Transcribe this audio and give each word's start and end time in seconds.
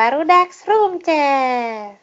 Barudax 0.00 0.64
Room 0.64 0.96
Chat. 1.04 2.00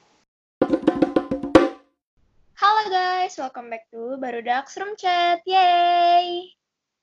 Halo 2.54 2.82
guys, 2.94 3.34
welcome 3.42 3.74
back 3.74 3.90
to 3.90 4.22
Barudax 4.22 4.78
Room 4.78 4.94
Chat. 4.94 5.42
Yay! 5.50 6.54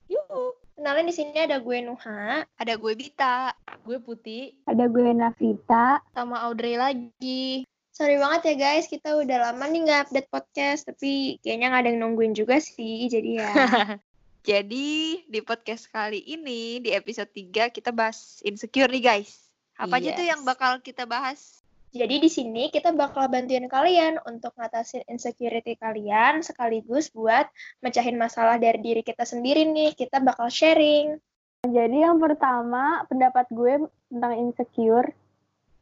Yuk. 0.07 0.55
Kenalin 0.79 1.11
di 1.11 1.15
sini 1.19 1.35
ada 1.35 1.59
gue 1.59 1.83
Nuha, 1.83 2.47
Ada 2.47 2.79
gue 2.79 2.95
Bita. 2.95 3.51
Gue 3.83 3.99
putih. 3.99 4.55
Ada 4.71 4.87
gue 4.87 5.11
Navita. 5.11 5.99
sama 6.15 6.47
Audrey 6.47 6.79
lagi. 6.79 7.67
Sorry 7.91 8.15
banget 8.15 8.55
ya 8.55 8.71
guys, 8.71 8.87
kita 8.87 9.19
udah 9.19 9.51
lama 9.51 9.67
nih 9.67 9.91
nggak 9.91 10.01
update 10.07 10.31
podcast, 10.31 10.87
tapi 10.87 11.43
kayaknya 11.43 11.75
nggak 11.75 11.83
ada 11.83 11.91
yang 11.91 12.01
nungguin 12.07 12.39
juga 12.39 12.63
sih, 12.63 13.11
jadi 13.11 13.43
ya. 13.43 13.51
Jadi 14.45 15.25
di 15.25 15.41
podcast 15.41 15.89
kali 15.89 16.21
ini 16.21 16.77
di 16.79 16.93
episode 16.95 17.33
3 17.33 17.73
kita 17.73 17.91
bahas 17.91 18.45
insecure 18.45 18.93
nih 18.93 19.03
guys. 19.03 19.44
Apa 19.75 19.99
aja 19.99 20.15
tuh 20.15 20.27
Yes. 20.27 20.33
yang 20.37 20.43
bakal 20.47 20.79
kita 20.81 21.05
bahas? 21.05 21.65
Jadi 21.95 22.27
di 22.27 22.31
sini 22.31 22.75
kita 22.75 22.91
bakal 22.91 23.31
bantuin 23.31 23.71
kalian 23.71 24.19
untuk 24.27 24.51
ngatasin 24.59 25.07
insecurity 25.07 25.79
kalian 25.79 26.43
sekaligus 26.43 27.07
buat 27.15 27.47
mecahin 27.87 28.19
masalah 28.19 28.59
dari 28.59 28.83
diri 28.83 29.07
kita 29.07 29.23
sendiri 29.23 29.63
nih. 29.63 29.95
Kita 29.95 30.19
bakal 30.19 30.51
sharing. 30.51 31.15
Jadi 31.63 32.03
yang 32.03 32.19
pertama, 32.19 33.07
pendapat 33.07 33.47
gue 33.55 33.87
tentang 34.11 34.35
insecure. 34.35 35.15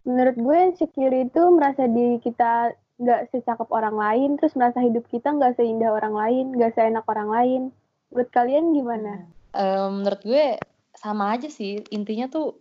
Menurut 0.05 0.37
gue 0.37 0.59
insecure 0.69 1.17
itu 1.17 1.43
merasa 1.49 1.89
diri 1.89 2.21
kita 2.21 2.77
nggak 3.01 3.33
secakep 3.33 3.69
orang 3.73 3.97
lain, 3.97 4.31
terus 4.37 4.53
merasa 4.53 4.85
hidup 4.85 5.09
kita 5.09 5.33
nggak 5.33 5.57
seindah 5.57 5.97
orang 5.97 6.13
lain, 6.13 6.45
nggak 6.53 6.77
seenak 6.77 7.09
orang 7.09 7.29
lain. 7.33 7.63
Menurut 8.13 8.31
kalian 8.37 8.77
gimana? 8.77 9.13
Eh, 9.57 9.89
menurut 9.89 10.21
gue 10.21 10.61
sama 10.93 11.33
aja 11.33 11.49
sih. 11.49 11.81
Intinya 11.89 12.29
tuh 12.29 12.61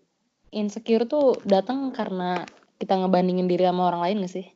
insecure 0.51 1.07
tuh 1.07 1.39
datang 1.47 1.95
karena 1.95 2.43
kita 2.77 2.99
ngebandingin 2.99 3.47
diri 3.47 3.63
sama 3.65 3.87
orang 3.91 4.01
lain 4.05 4.23
gak 4.27 4.33
sih? 4.35 4.47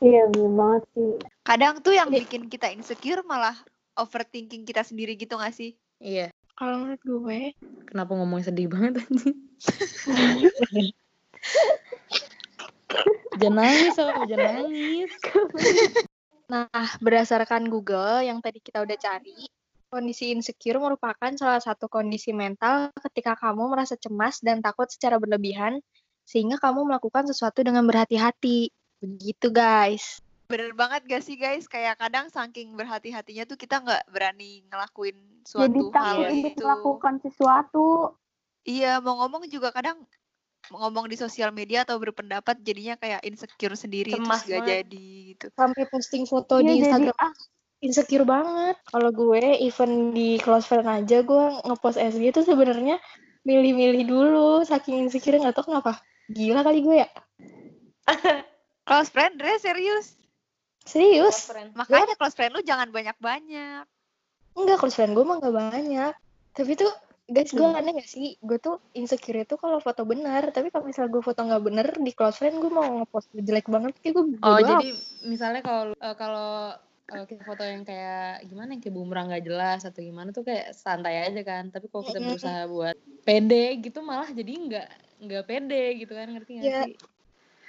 Iya, 0.00 0.28
bener 0.32 0.52
banget 0.52 0.82
sih. 0.92 1.12
Kadang 1.44 1.80
tuh 1.80 1.94
yang 1.96 2.12
bikin 2.12 2.48
kita 2.52 2.68
insecure 2.72 3.22
malah 3.24 3.56
overthinking 3.96 4.68
kita 4.68 4.84
sendiri 4.84 5.16
gitu 5.16 5.40
gak 5.40 5.56
sih? 5.56 5.72
Iya. 6.00 6.28
Kalau 6.56 6.80
menurut 6.84 7.02
gue, 7.04 7.52
Kenapa 7.84 8.16
ngomongnya 8.16 8.48
sedih 8.48 8.68
banget 8.72 9.04
anjing? 9.04 9.36
jangan 13.40 13.56
nangis, 13.60 13.94
oh, 14.00 14.24
jangan 14.24 14.64
nangis. 14.64 15.12
Nah, 16.46 16.86
berdasarkan 17.02 17.66
Google 17.68 18.24
yang 18.24 18.40
tadi 18.40 18.64
kita 18.64 18.80
udah 18.80 18.96
cari, 18.96 19.50
kondisi 19.96 20.28
insecure 20.36 20.76
merupakan 20.76 21.32
salah 21.40 21.64
satu 21.64 21.88
kondisi 21.88 22.36
mental 22.36 22.92
ketika 23.08 23.32
kamu 23.40 23.72
merasa 23.72 23.96
cemas 23.96 24.44
dan 24.44 24.60
takut 24.60 24.92
secara 24.92 25.16
berlebihan, 25.16 25.80
sehingga 26.28 26.60
kamu 26.60 26.84
melakukan 26.84 27.24
sesuatu 27.24 27.64
dengan 27.64 27.88
berhati-hati. 27.88 28.68
Begitu, 29.00 29.48
guys. 29.48 30.20
Bener 30.46 30.76
banget 30.78 31.02
gak 31.10 31.22
sih 31.26 31.34
guys? 31.34 31.66
Kayak 31.66 31.98
kadang 31.98 32.30
saking 32.30 32.78
berhati-hatinya 32.78 33.50
tuh 33.50 33.58
kita 33.58 33.82
nggak 33.82 34.06
berani 34.14 34.62
ngelakuin 34.70 35.42
Jadi 35.58 35.80
suatu 35.82 35.82
hal 35.90 36.22
takut 36.22 36.26
untuk 36.30 36.52
gitu. 36.54 36.62
melakukan 36.62 37.14
sesuatu. 37.18 37.86
Iya, 38.62 39.02
mau 39.02 39.18
ngomong 39.26 39.50
juga 39.50 39.74
kadang 39.74 40.06
ngomong 40.70 41.06
di 41.10 41.18
sosial 41.18 41.50
media 41.54 41.86
atau 41.86 41.98
berpendapat 41.98 42.58
jadinya 42.62 42.98
kayak 42.98 43.22
insecure 43.22 43.74
sendiri 43.78 44.18
Cemas 44.18 44.42
terus 44.42 44.50
gak 44.50 44.62
banget. 44.62 44.70
jadi 44.86 45.06
gitu. 45.34 45.46
Sampai 45.54 45.84
posting 45.90 46.24
foto 46.26 46.54
Iya, 46.58 46.66
di 46.66 46.74
jadi, 46.78 46.78
Instagram 46.86 47.16
ah, 47.18 47.32
insecure 47.80 48.24
banget. 48.24 48.76
Kalau 48.88 49.10
gue 49.12 49.40
even 49.60 50.16
di 50.16 50.40
close 50.40 50.66
friend 50.68 50.88
aja 50.88 51.20
gue 51.22 51.44
ngepost 51.64 52.00
SG 52.00 52.32
itu 52.32 52.40
sebenarnya 52.42 52.96
milih-milih 53.46 54.02
dulu 54.08 54.50
saking 54.66 55.06
insecure 55.06 55.38
nggak 55.38 55.54
tahu 55.54 55.70
kenapa. 55.70 56.00
Gila 56.32 56.66
kali 56.66 56.82
gue 56.82 56.96
ya. 57.06 57.08
Close 58.86 59.10
friend, 59.10 59.34
Dre, 59.42 59.58
serius? 59.58 60.14
Serius? 60.86 61.50
Makanya 61.74 62.14
close 62.14 62.38
friend 62.38 62.54
lu 62.54 62.62
jangan 62.62 62.94
banyak-banyak. 62.94 63.82
Enggak, 64.54 64.78
close 64.78 64.94
friend 64.94 65.18
gue 65.18 65.26
mah 65.26 65.42
nggak 65.42 65.54
banyak. 65.58 66.14
Tapi 66.54 66.72
tuh 66.78 66.94
guys 67.26 67.50
gue 67.50 67.66
aneh 67.66 67.98
gak 67.98 68.06
sih? 68.06 68.38
Gue 68.38 68.62
tuh 68.62 68.78
insecure 68.94 69.42
itu 69.42 69.58
kalau 69.58 69.82
foto 69.82 70.06
benar. 70.06 70.54
Tapi 70.54 70.70
kalau 70.70 70.86
misalnya 70.86 71.10
gue 71.10 71.22
foto 71.26 71.42
nggak 71.42 71.62
bener 71.66 71.86
di 71.98 72.14
close 72.14 72.38
friend 72.38 72.62
gue 72.62 72.70
mau 72.70 73.02
ngepost 73.02 73.34
jelek 73.34 73.66
banget 73.66 73.98
kayak 73.98 74.14
gue 74.14 74.24
Oh, 74.46 74.58
jadi 74.62 74.94
misalnya 75.26 75.66
kalau 75.66 75.98
eh, 75.98 76.14
kalau 76.14 76.78
kalau 77.06 77.24
kita 77.24 77.42
foto 77.46 77.62
yang 77.62 77.86
kayak 77.86 78.42
gimana 78.50 78.74
yang 78.74 78.82
kayak 78.82 78.96
bumerang 78.98 79.30
gak 79.30 79.46
jelas 79.46 79.80
atau 79.86 80.00
gimana 80.02 80.34
tuh 80.34 80.42
kayak 80.42 80.74
santai 80.74 81.22
aja 81.22 81.40
kan. 81.46 81.70
Tapi 81.70 81.86
kalau 81.86 82.02
kita 82.02 82.18
berusaha 82.18 82.60
buat 82.66 82.96
pede 83.22 83.78
gitu 83.78 83.98
malah 84.02 84.26
jadi 84.30 84.52
nggak 84.54 84.88
nggak 85.26 85.44
pede 85.46 85.82
gitu 86.02 86.12
kan 86.12 86.26
ngerti 86.34 86.50
nggak 86.58 86.66
Iya. 86.66 86.82
sih? 86.82 86.94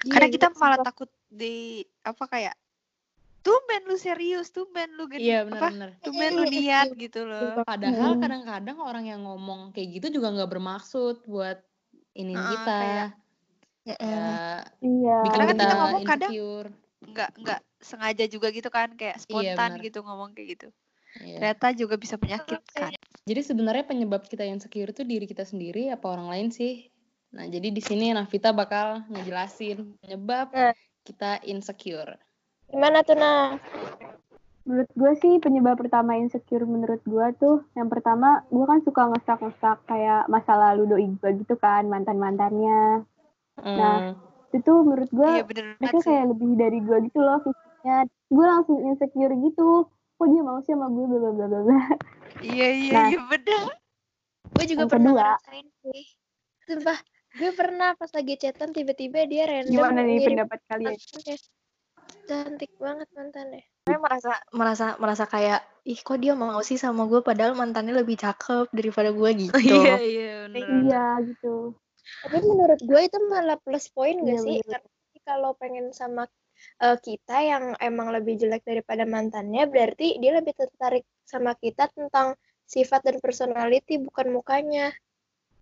Iya, 0.05 0.13
Karena 0.13 0.27
kita 0.29 0.47
gitu, 0.49 0.59
malah 0.61 0.79
takut 0.81 1.09
di 1.29 1.85
apa 2.01 2.23
kayak 2.29 2.55
tumben 3.45 3.81
lu 3.87 3.95
serius, 3.95 4.49
tumben 4.49 4.89
lu 4.97 5.05
gini 5.05 5.29
Iya 5.29 5.45
apa? 5.45 5.47
benar-benar. 5.47 5.89
Tumben 6.03 6.31
lu 6.33 6.43
niat 6.49 6.87
gitu 6.97 7.19
loh. 7.29 7.61
Padahal 7.63 8.11
kadang-kadang 8.19 8.77
orang 8.81 9.05
yang 9.05 9.21
ngomong 9.23 9.71
kayak 9.71 10.01
gitu 10.01 10.19
juga 10.19 10.33
nggak 10.33 10.49
bermaksud 10.49 11.23
buat 11.29 11.61
ini 12.17 12.33
Heeh, 12.33 12.49
kita, 12.57 12.77
kayak, 12.81 13.07
ya, 13.85 13.95
Iya. 14.81 15.17
bikin 15.21 15.29
Karena 15.29 15.45
kan 15.45 15.47
kita 15.53 15.63
kita 15.63 15.75
ngomong 15.77 16.01
kadang 16.03 16.31
insecure. 16.33 16.69
nggak 17.07 17.29
nggak 17.39 17.59
sengaja 17.77 18.25
juga 18.25 18.49
gitu 18.49 18.67
kan 18.67 18.93
kayak 18.93 19.21
spontan 19.21 19.77
benar. 19.77 19.85
gitu 19.85 19.99
ngomong 20.01 20.33
kayak 20.33 20.57
gitu. 20.57 20.67
Iya. 21.17 21.38
Ternyata 21.39 21.67
juga 21.73 21.95
bisa 21.95 22.15
menyakitkan. 22.15 22.93
Jadi 23.25 23.41
sebenarnya 23.41 23.85
penyebab 23.85 24.21
kita 24.23 24.45
insecure 24.45 24.89
itu 24.89 25.01
diri 25.01 25.25
kita 25.25 25.43
sendiri 25.43 25.89
apa 25.89 26.05
orang 26.07 26.29
lain 26.29 26.47
sih? 26.49 26.89
Nah, 27.27 27.43
jadi 27.43 27.69
di 27.69 27.81
sini 27.81 28.13
Navita 28.13 28.51
bakal 28.51 29.03
ngejelasin 29.09 29.97
penyebab 29.99 30.47
Eh. 30.51 30.73
kita 31.03 31.41
insecure. 31.43 32.16
Gimana 32.67 33.01
tuh 33.01 33.16
nah? 33.16 33.57
Menurut 34.63 34.91
gue 34.93 35.11
sih 35.17 35.33
penyebab 35.39 35.79
pertama 35.79 36.16
insecure 36.16 36.67
menurut 36.67 36.99
gue 37.01 37.25
tuh 37.37 37.63
yang 37.73 37.87
pertama 37.87 38.43
gue 38.47 38.63
kan 38.63 38.83
suka 38.83 39.07
ngestak-ngestak 39.07 39.79
kayak 39.87 40.27
masa 40.27 40.53
lalu 40.53 40.83
doi 40.85 41.07
gue 41.09 41.31
gitu 41.39 41.55
kan 41.55 41.87
mantan-mantannya. 41.87 43.07
Nah, 43.57 43.97
Hmm, 44.13 44.13
Itu 44.49 44.79
menurut 44.79 45.07
gue 45.09 45.27
Iya 45.29 45.43
bener 45.43 45.66
mereka 45.75 45.83
banget 45.89 46.03
sih. 46.03 46.07
kayak 46.09 46.25
lebih 46.31 46.49
dari 46.55 46.79
gue 46.79 46.97
gitu 47.07 47.19
loh 47.19 47.39
fisiknya. 47.77 47.97
Gue 48.27 48.45
langsung 48.45 48.77
insecure 48.83 49.33
gitu. 49.35 49.69
Kok 50.17 50.27
dia 50.27 50.41
mau 50.41 50.59
sih 50.59 50.73
sama 50.73 50.89
gue 50.89 51.05
bla 51.05 51.19
bla 51.21 51.45
bla 51.45 51.59
bla. 51.63 51.81
Iya 52.39 52.67
iya 52.71 52.91
Nah. 52.93 53.07
iya 53.07 53.19
bener. 53.23 53.63
Gue 54.47 54.65
juga 54.65 54.83
Yang 54.83 54.91
pernah 54.91 55.11
kedua. 55.11 55.21
ngerasain 55.38 55.67
sih. 55.83 56.03
Sumpah, 56.59 56.97
gue 57.33 57.51
pernah 57.53 57.89
pas 57.93 58.11
lagi 58.11 58.33
chatan 58.35 58.69
tiba-tiba 58.71 59.19
dia 59.23 59.43
random 59.45 59.71
Gimana 59.71 59.99
nih 60.01 60.13
ngirim 60.17 60.27
pendapat 60.35 60.59
kalian? 60.67 60.91
mantannya. 60.91 61.35
Cantik 62.27 62.71
banget 62.77 63.07
mantannya. 63.13 63.63
Saya 63.87 63.99
merasa 63.99 64.31
merasa 64.51 64.85
merasa 64.97 65.23
kayak 65.25 65.59
ih 65.83 65.95
kok 65.97 66.19
dia 66.19 66.35
mau 66.35 66.59
sih 66.59 66.75
sama 66.75 67.07
gue 67.07 67.23
padahal 67.23 67.55
mantannya 67.55 67.95
lebih 67.95 68.19
cakep 68.19 68.67
daripada 68.69 69.09
gue 69.09 69.29
gitu. 69.37 69.53
Iya 69.63 69.95
iya 69.97 70.33
bener. 70.45 70.67
Iya 70.83 71.05
gitu. 71.23 71.55
Tapi 72.23 72.37
menurut 72.41 72.79
gue 72.81 73.01
itu 73.01 73.17
malah 73.27 73.55
plus 73.57 73.87
poin 73.89 74.16
gak 74.17 74.33
Iya, 74.33 74.43
sih? 74.43 74.57
bener. 74.61 74.81
Karena 74.83 75.19
kalau 75.23 75.51
pengen 75.55 75.85
sama 75.91 76.27
eh, 76.79 76.97
kita 76.97 77.38
yang 77.40 77.63
emang 77.78 78.12
lebih 78.12 78.38
jelek 78.38 78.63
daripada 78.63 79.03
mantannya, 79.03 79.66
berarti 79.66 80.18
dia 80.18 80.38
lebih 80.38 80.53
tertarik 80.53 81.06
sama 81.23 81.53
kita 81.56 81.90
tentang 81.91 82.34
sifat 82.63 83.03
dan 83.03 83.18
personality 83.18 83.97
bukan 83.97 84.31
mukanya. 84.31 84.91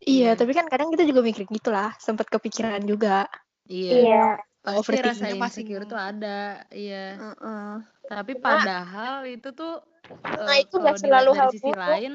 Iya, 0.01 0.33
Hmm. 0.35 0.39
tapi 0.39 0.51
kan 0.51 0.65
kadang 0.67 0.91
kita 0.91 1.07
juga 1.07 1.21
mikir 1.21 1.47
gitu 1.47 1.69
lah, 1.69 1.95
sempat 1.97 2.27
kepikiran 2.27 2.83
juga. 2.83 3.25
Iya. 3.65 4.37
Pasti 4.59 4.77
overthinkingnya 4.81 5.13
rasa 5.13 5.37
masih- 5.37 5.61
insecure 5.61 5.85
tuh 5.85 5.99
ada. 5.99 6.39
Iya. 6.69 7.05
Heeh. 7.15 7.71
Tapi 8.05 8.31
Cuma- 8.33 8.43
padahal 8.43 9.15
itu 9.25 9.49
tuh 9.53 9.81
Nah, 10.21 10.53
eh, 10.53 10.61
itu 10.61 10.77
kalau 10.77 10.83
nggak 10.85 10.97
selalu 11.01 11.31
hal 11.33 11.49
sisi 11.49 11.65
buruk. 11.65 11.81
lain 11.81 12.13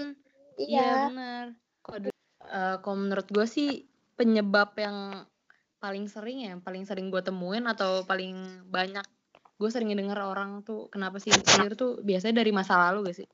Iya 0.54 0.78
Iya. 0.78 0.90
benar. 1.10 1.44
Eh, 2.50 2.76
kalau 2.82 2.96
menurut 2.98 3.26
gue 3.26 3.46
sih 3.46 3.70
penyebab 4.14 4.76
yang 4.76 5.24
paling 5.80 6.06
sering 6.06 6.38
ya, 6.44 6.54
paling 6.60 6.84
sering 6.84 7.08
gue 7.08 7.24
temuin 7.24 7.64
atau 7.64 8.04
paling 8.04 8.36
banyak 8.68 9.02
gue 9.60 9.68
sering 9.68 9.92
denger 9.92 10.16
orang 10.20 10.64
tuh 10.64 10.88
kenapa 10.88 11.20
sih 11.20 11.28
insecure 11.32 11.76
tuh 11.76 12.00
biasanya 12.00 12.40
dari 12.40 12.52
masa 12.52 12.80
lalu 12.88 13.12
gak 13.12 13.16
sih? 13.24 13.28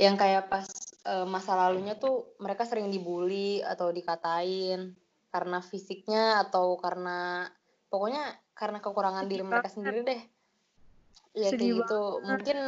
Yang 0.00 0.16
kayak 0.20 0.44
pas 0.48 0.68
eh, 1.04 1.26
masa 1.28 1.52
lalunya 1.56 1.96
tuh 1.96 2.36
mereka 2.40 2.64
sering 2.64 2.88
dibully 2.88 3.60
atau 3.60 3.92
dikatain 3.92 4.96
karena 5.28 5.58
fisiknya 5.60 6.40
atau 6.48 6.80
karena 6.80 7.48
pokoknya 7.92 8.32
karena 8.56 8.78
kekurangan 8.80 9.24
diri 9.28 9.44
Sedih 9.44 9.48
mereka 9.48 9.60
banget. 9.68 9.74
sendiri 9.76 9.98
deh. 10.04 10.20
Iya 11.36 11.48
Sedih 11.52 11.60
kayak 11.60 11.78
gitu. 11.84 12.02
Mungkin 12.24 12.58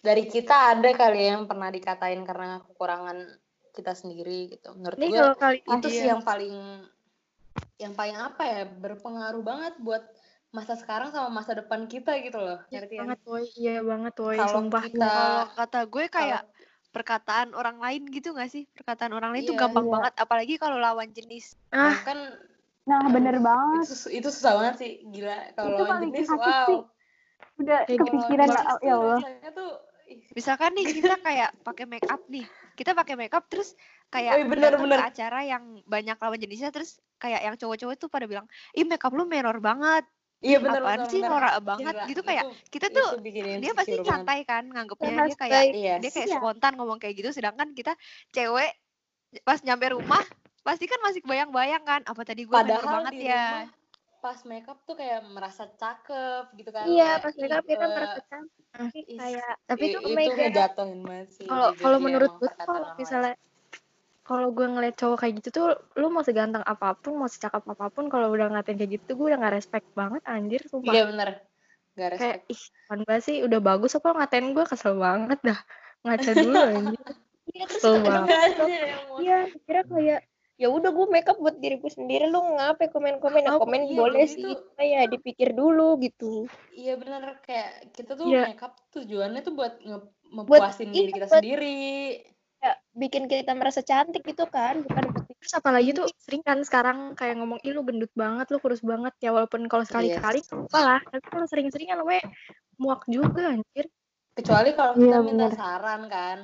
dari 0.00 0.24
kita 0.24 0.56
ada 0.76 0.90
kali 0.96 1.20
yang 1.28 1.44
pernah 1.44 1.68
dikatain 1.68 2.24
karena 2.24 2.64
kekurangan 2.64 3.18
kita 3.76 3.92
sendiri 3.92 4.56
gitu. 4.56 4.72
Menurut 4.76 4.96
Ini 4.96 5.06
gue 5.12 5.28
itu 5.68 5.88
ini 5.88 5.92
sih 5.92 6.08
yang 6.08 6.24
paling 6.24 6.56
yang 7.80 7.96
paling 7.96 8.16
apa 8.16 8.42
ya 8.44 8.60
berpengaruh 8.68 9.40
banget 9.40 9.74
buat 9.80 10.04
masa 10.50 10.74
sekarang 10.74 11.14
sama 11.14 11.30
masa 11.30 11.56
depan 11.56 11.86
kita 11.86 12.18
gitu 12.20 12.36
loh. 12.36 12.58
Ngerti 12.68 12.94
ya? 12.98 13.00
banget 13.06 13.20
woy, 13.24 13.44
iya 13.56 13.74
banget 13.80 14.14
woy, 14.20 14.36
Kalau 14.36 14.54
sumpah. 14.58 14.82
kita 14.82 15.06
Kalau 15.06 15.44
kata 15.54 15.80
gue 15.86 16.04
kayak 16.10 16.42
perkataan 16.90 17.48
orang 17.54 17.78
lain 17.78 18.02
gitu 18.10 18.34
gak 18.34 18.50
sih? 18.50 18.66
Perkataan 18.74 19.14
orang 19.14 19.30
lain 19.30 19.44
tuh 19.46 19.54
Iya, 19.54 19.62
gampang 19.62 19.86
iya. 19.86 19.94
banget, 19.94 20.14
apalagi 20.18 20.54
kalau 20.58 20.76
lawan 20.82 21.08
jenis. 21.14 21.54
Ah, 21.70 21.94
bahkan 21.94 22.18
Nah, 22.90 23.06
bener 23.06 23.38
banget. 23.38 23.86
itu, 23.86 23.94
sus- 23.94 24.10
itu 24.10 24.28
susah 24.34 24.52
banget 24.58 24.74
sih 24.82 24.92
gila 25.14 25.54
kalau 25.54 25.86
paling 25.86 26.10
jenis 26.10 26.26
sakit 26.26 26.42
wow 26.42 26.66
sih. 26.66 26.80
Udah 27.60 27.78
Kayak 27.86 28.00
kepikiran 28.02 28.48
Kalau 28.50 28.64
ya, 28.82 28.90
Allah. 28.90 29.18
tuh 29.54 29.70
ih, 30.10 30.20
Misalkan 30.34 30.70
nih 30.74 30.86
kita 30.90 31.14
kayak 31.22 31.50
pakai 31.62 31.84
make 31.86 32.08
up 32.10 32.22
nih. 32.26 32.46
Kita 32.74 32.90
pakai 32.96 33.14
make 33.14 33.34
up 33.36 33.44
terus 33.46 33.76
kayak 34.10 34.32
Oh, 34.34 34.38
iya, 34.38 34.46
bener, 34.46 34.72
bener. 34.74 34.98
ke 34.98 35.06
acara 35.06 35.38
yang 35.42 35.62
banyak 35.86 36.16
lawan 36.18 36.38
jenisnya 36.38 36.70
terus 36.70 36.98
kayak 37.16 37.40
yang 37.40 37.54
cowok-cowok 37.54 37.94
tuh 37.96 38.08
pada 38.10 38.26
bilang, 38.26 38.46
"Ih, 38.74 38.82
make 38.82 39.00
up 39.00 39.14
lu 39.14 39.24
menor 39.24 39.58
banget." 39.58 40.02
iya 40.40 40.56
bener 40.56 40.80
Apaan 40.80 41.04
bener, 41.04 41.10
sih 41.12 41.20
bener. 41.20 41.30
norak 41.36 41.52
banget 41.60 41.94
Gila, 41.94 42.08
gitu 42.08 42.20
kayak 42.24 42.44
itu- 42.48 42.56
kita 42.72 42.86
itu 42.88 42.96
tuh 42.96 43.10
dia 43.60 43.72
pasti 43.76 43.96
santai 44.00 44.38
kan 44.48 44.64
nganggepnya 44.66 45.28
dia 45.28 45.36
kayak 45.36 45.62
Yes. 45.76 46.00
dia 46.00 46.10
kayak 46.10 46.28
Iya. 46.32 46.38
spontan 46.40 46.72
ngomong 46.80 46.96
kayak 46.96 47.14
gitu 47.20 47.28
sedangkan 47.28 47.68
kita 47.76 47.92
cewek 48.32 48.72
pas 49.44 49.60
nyampe 49.60 49.92
rumah 49.92 50.24
pasti 50.64 50.88
kan 50.88 50.96
masih 51.04 51.20
bayang-bayang 51.28 51.84
kan 51.84 52.00
apa 52.08 52.24
tadi 52.24 52.48
gue 52.48 52.56
menor 52.56 52.80
banget 52.80 53.12
di 53.14 53.28
ya 53.28 53.36
rumah 53.36 53.68
pas 54.20 54.38
makeup 54.44 54.78
tuh 54.84 54.96
kayak 54.96 55.24
merasa 55.28 55.64
cakep 55.64 56.44
gitu 56.52 56.68
kan. 56.68 56.84
Iya, 56.84 57.24
pas 57.24 57.32
makeup 57.36 57.64
kita 57.64 57.84
eh, 57.84 57.92
merasa 57.96 58.20
cantik 58.28 59.04
ih, 59.08 59.16
kayak 59.16 59.52
tapi 59.64 59.84
itu 59.88 59.98
itu 59.98 60.08
mega 60.12 60.34
ngejatuhin 60.36 61.00
banget 61.04 61.28
sih. 61.32 61.48
kalau 61.48 61.68
kalau 61.76 61.98
menurut 62.00 62.32
gue 62.36 62.50
kalau 62.60 62.88
misalnya 62.96 63.32
kalau 64.30 64.48
gue 64.48 64.62
ngeliat 64.64 64.94
cowok 64.94 65.18
kayak 65.18 65.34
gitu 65.36 65.48
tuh 65.50 65.66
lu 65.94 66.06
mau 66.06 66.22
seganteng 66.22 66.62
apa 66.62 66.94
pun 66.94 67.18
mau 67.18 67.26
secakep 67.26 67.66
apa 67.66 67.90
pun 67.90 68.06
kalau 68.06 68.30
udah 68.30 68.46
ngatain 68.48 68.78
kayak 68.78 68.92
gitu 68.94 69.10
gue 69.12 69.26
udah 69.26 69.38
gak 69.40 69.54
respect 69.56 69.90
banget 69.92 70.22
anjir 70.24 70.62
sumpah 70.64 70.94
Iya 70.94 71.02
bener. 71.04 71.28
Gak 71.90 72.08
kayak 72.14 72.14
respect. 72.14 72.42
ih 72.48 72.62
kan 72.86 72.98
banget 73.02 73.22
sih 73.22 73.36
udah 73.42 73.58
bagus 73.60 73.92
apa 73.92 74.08
ngatain 74.14 74.46
gue 74.50 74.64
kesel 74.64 74.94
banget 74.96 75.38
dah 75.42 75.58
ngaca 76.00 76.30
dulu 76.32 76.54
anjir 76.70 77.02
Iya 77.50 77.66
Kesel 77.66 77.94
banget. 77.98 78.54
Iya, 79.18 79.38
kira 79.60 79.82
kayak 79.82 80.20
ya 80.54 80.68
udah 80.68 80.90
gue 80.92 81.06
makeup 81.08 81.34
buat 81.36 81.56
diriku 81.56 81.88
sendiri 81.88 82.28
lu 82.28 82.38
ngapain 82.54 82.86
komen-komen 82.86 83.42
ya 83.42 83.50
Oh, 83.50 83.58
komen 83.58 83.82
iya, 83.82 83.96
boleh 83.96 84.24
sih 84.24 84.54
ya 84.76 85.08
dipikir 85.08 85.50
dulu 85.50 85.98
gitu 85.98 86.46
Iya 86.70 86.94
bener 86.94 87.42
kayak 87.42 87.90
kita 87.90 88.14
tuh 88.14 88.28
Iya. 88.28 88.46
makeup 88.46 88.78
tujuannya 88.92 89.40
tuh 89.40 89.54
buat 89.56 89.80
nge- 89.80 90.12
mempuasin 90.30 90.88
diri 90.88 91.10
iya, 91.10 91.16
kita 91.16 91.26
buat- 91.26 91.34
sendiri. 91.42 91.80
Ya 92.60 92.72
bikin 92.92 93.24
kita 93.24 93.56
merasa 93.56 93.80
cantik 93.80 94.20
gitu 94.20 94.44
kan 94.52 94.84
bukan 94.84 95.04
terus 95.40 95.56
apalagi 95.56 95.96
tuh 95.96 96.04
sering 96.20 96.44
kan 96.44 96.60
sekarang 96.60 97.16
kayak 97.16 97.40
ngomong 97.40 97.56
ih 97.64 97.72
lu 97.72 97.80
gendut 97.80 98.12
banget 98.12 98.52
lu 98.52 98.60
kurus 98.60 98.84
banget 98.84 99.16
ya 99.24 99.32
walaupun 99.32 99.64
kalau 99.64 99.80
sekali-kali 99.88 100.44
nggak 100.44 100.68
apa 100.68 100.78
lah 100.78 101.00
tapi 101.08 101.24
kalau 101.24 101.46
sering-sering 101.48 101.88
kan 101.88 102.04
namanya 102.04 102.28
muak 102.76 103.08
juga 103.08 103.56
anjir 103.56 103.88
Kecuali 104.30 104.70
kalau 104.72 104.92
Iya, 104.96 105.02
kita 105.04 105.18
minta 105.20 105.46
bener. 105.50 105.58
saran 105.58 106.02
kan. 106.08 106.38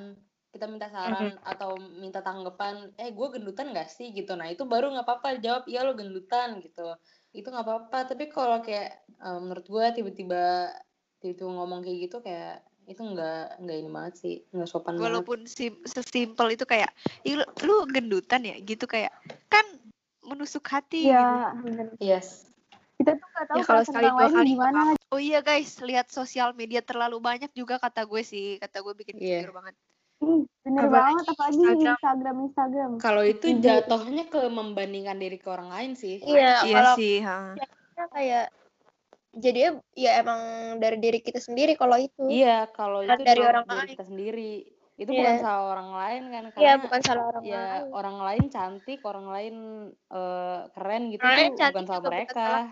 Kita 0.52 0.64
minta 0.72 0.88
saran 0.88 1.36
atau 1.44 1.76
minta 1.76 2.24
tanggapan, 2.24 2.88
eh 2.96 3.12
gue 3.12 3.28
gendutan 3.28 3.76
gak 3.76 3.92
sih 3.92 4.08
gitu. 4.16 4.32
Nah 4.36 4.48
itu 4.48 4.64
baru 4.64 4.88
nggak 4.88 5.04
apa-apa 5.04 5.36
jawab 5.40 5.68
iya 5.68 5.84
lo 5.84 5.92
gendutan 5.92 6.64
gitu. 6.64 6.96
Itu 7.36 7.52
nggak 7.52 7.64
apa-apa. 7.64 7.98
Tapi 8.08 8.24
kalau 8.32 8.64
kayak 8.64 9.04
eh, 9.04 9.38
menurut 9.40 9.66
gue 9.68 9.84
tiba-tiba 10.00 10.72
tiba-tiba 11.20 11.50
ngomong 11.52 11.80
kayak 11.84 11.98
gitu 12.08 12.16
kayak 12.24 12.64
itu 12.86 13.02
nggak 13.02 13.60
nggak 13.60 13.76
ini 13.76 13.90
banget 13.90 14.14
sih 14.16 14.34
nggak 14.48 14.66
sopan 14.66 14.94
banget. 14.94 15.04
walaupun 15.04 15.38
sim 15.44 15.74
sesimpel 15.82 16.54
itu 16.54 16.62
kayak 16.62 16.90
"Ih, 17.22 17.34
lu, 17.34 17.44
lu 17.62 17.74
gendutan 17.86 18.40
ya 18.40 18.54
gitu 18.56 18.86
kayak 18.86 19.10
kan 19.46 19.66
menusuk 20.22 20.62
hati 20.64 21.06
gitu. 21.06 21.14
Iya, 21.14 21.54
bener. 21.56 21.86
Yes. 21.98 22.46
Kita 22.96 23.12
tuh 23.12 23.28
gak 23.28 23.46
tahu 23.46 23.56
Ya, 23.56 23.64
kalau 23.64 23.82
sekali 23.84 24.08
dua 24.08 24.26
kali 24.26 24.50
gimana. 24.50 24.80
oh 25.06 25.20
iya 25.20 25.38
guys 25.38 25.78
lihat 25.78 26.08
sosial 26.08 26.50
media 26.50 26.80
terlalu 26.80 27.20
banyak 27.20 27.52
juga 27.52 27.76
kata 27.76 28.02
gue 28.02 28.22
sih 28.22 28.56
kata 28.56 28.80
gue 28.80 28.94
bikin 28.96 29.14
Iya. 29.16 29.44
insecure 29.44 29.54
banget 29.54 29.74
Ih, 30.16 30.42
bener 30.64 30.82
Apalagi 30.82 30.96
banget, 30.96 31.24
apalagi 31.28 31.52
di 31.52 31.60
Instagram. 31.60 31.92
Instagram, 31.92 32.36
Instagram. 32.40 32.90
Kalau 32.96 33.22
itu 33.22 33.46
Iya. 33.46 33.60
jatuhnya 33.60 34.24
ke 34.26 34.40
membandingkan 34.48 35.16
diri 35.16 35.36
ke 35.36 35.44
orang 35.46 35.68
lain 35.68 35.90
sih. 35.92 36.16
iya 36.22 36.64
iya 36.64 36.96
sih 36.96 37.20
ha. 37.20 37.52
kita 37.92 38.04
kayak 38.10 38.44
jadi 39.36 39.76
ya 39.92 40.24
emang 40.24 40.40
dari 40.80 40.96
diri 40.96 41.20
kita 41.20 41.36
sendiri 41.38 41.76
kalau 41.76 42.00
itu 42.00 42.24
Iya, 42.24 42.72
kalau 42.72 43.04
itu 43.04 43.20
Dari 43.20 43.42
orang 43.44 43.68
lain. 43.68 43.88
kita 43.92 44.04
sendiri. 44.08 44.64
Itu 44.96 45.12
Iya. 45.12 45.20
bukan 45.20 45.36
salah 45.44 45.64
orang 45.76 45.90
lain 45.92 46.22
kan 46.32 46.44
Iya, 46.56 46.72
karena 46.72 46.80
bukan 46.80 47.00
salah 47.04 47.24
orang 47.28 47.42
ya 47.44 47.52
lain 47.60 47.84
orang 47.92 48.16
lain 48.24 48.44
cantik, 48.48 49.00
orang 49.04 49.26
lain 49.28 49.54
eh, 49.92 50.60
keren 50.72 51.02
gitu 51.12 51.20
Orang 51.20 51.36
lain 51.36 51.52
tuh 51.52 51.66
bukan 51.68 51.84
salah 51.84 52.00
bukan 52.00 52.12
mereka. 52.16 52.32
salah 52.32 52.66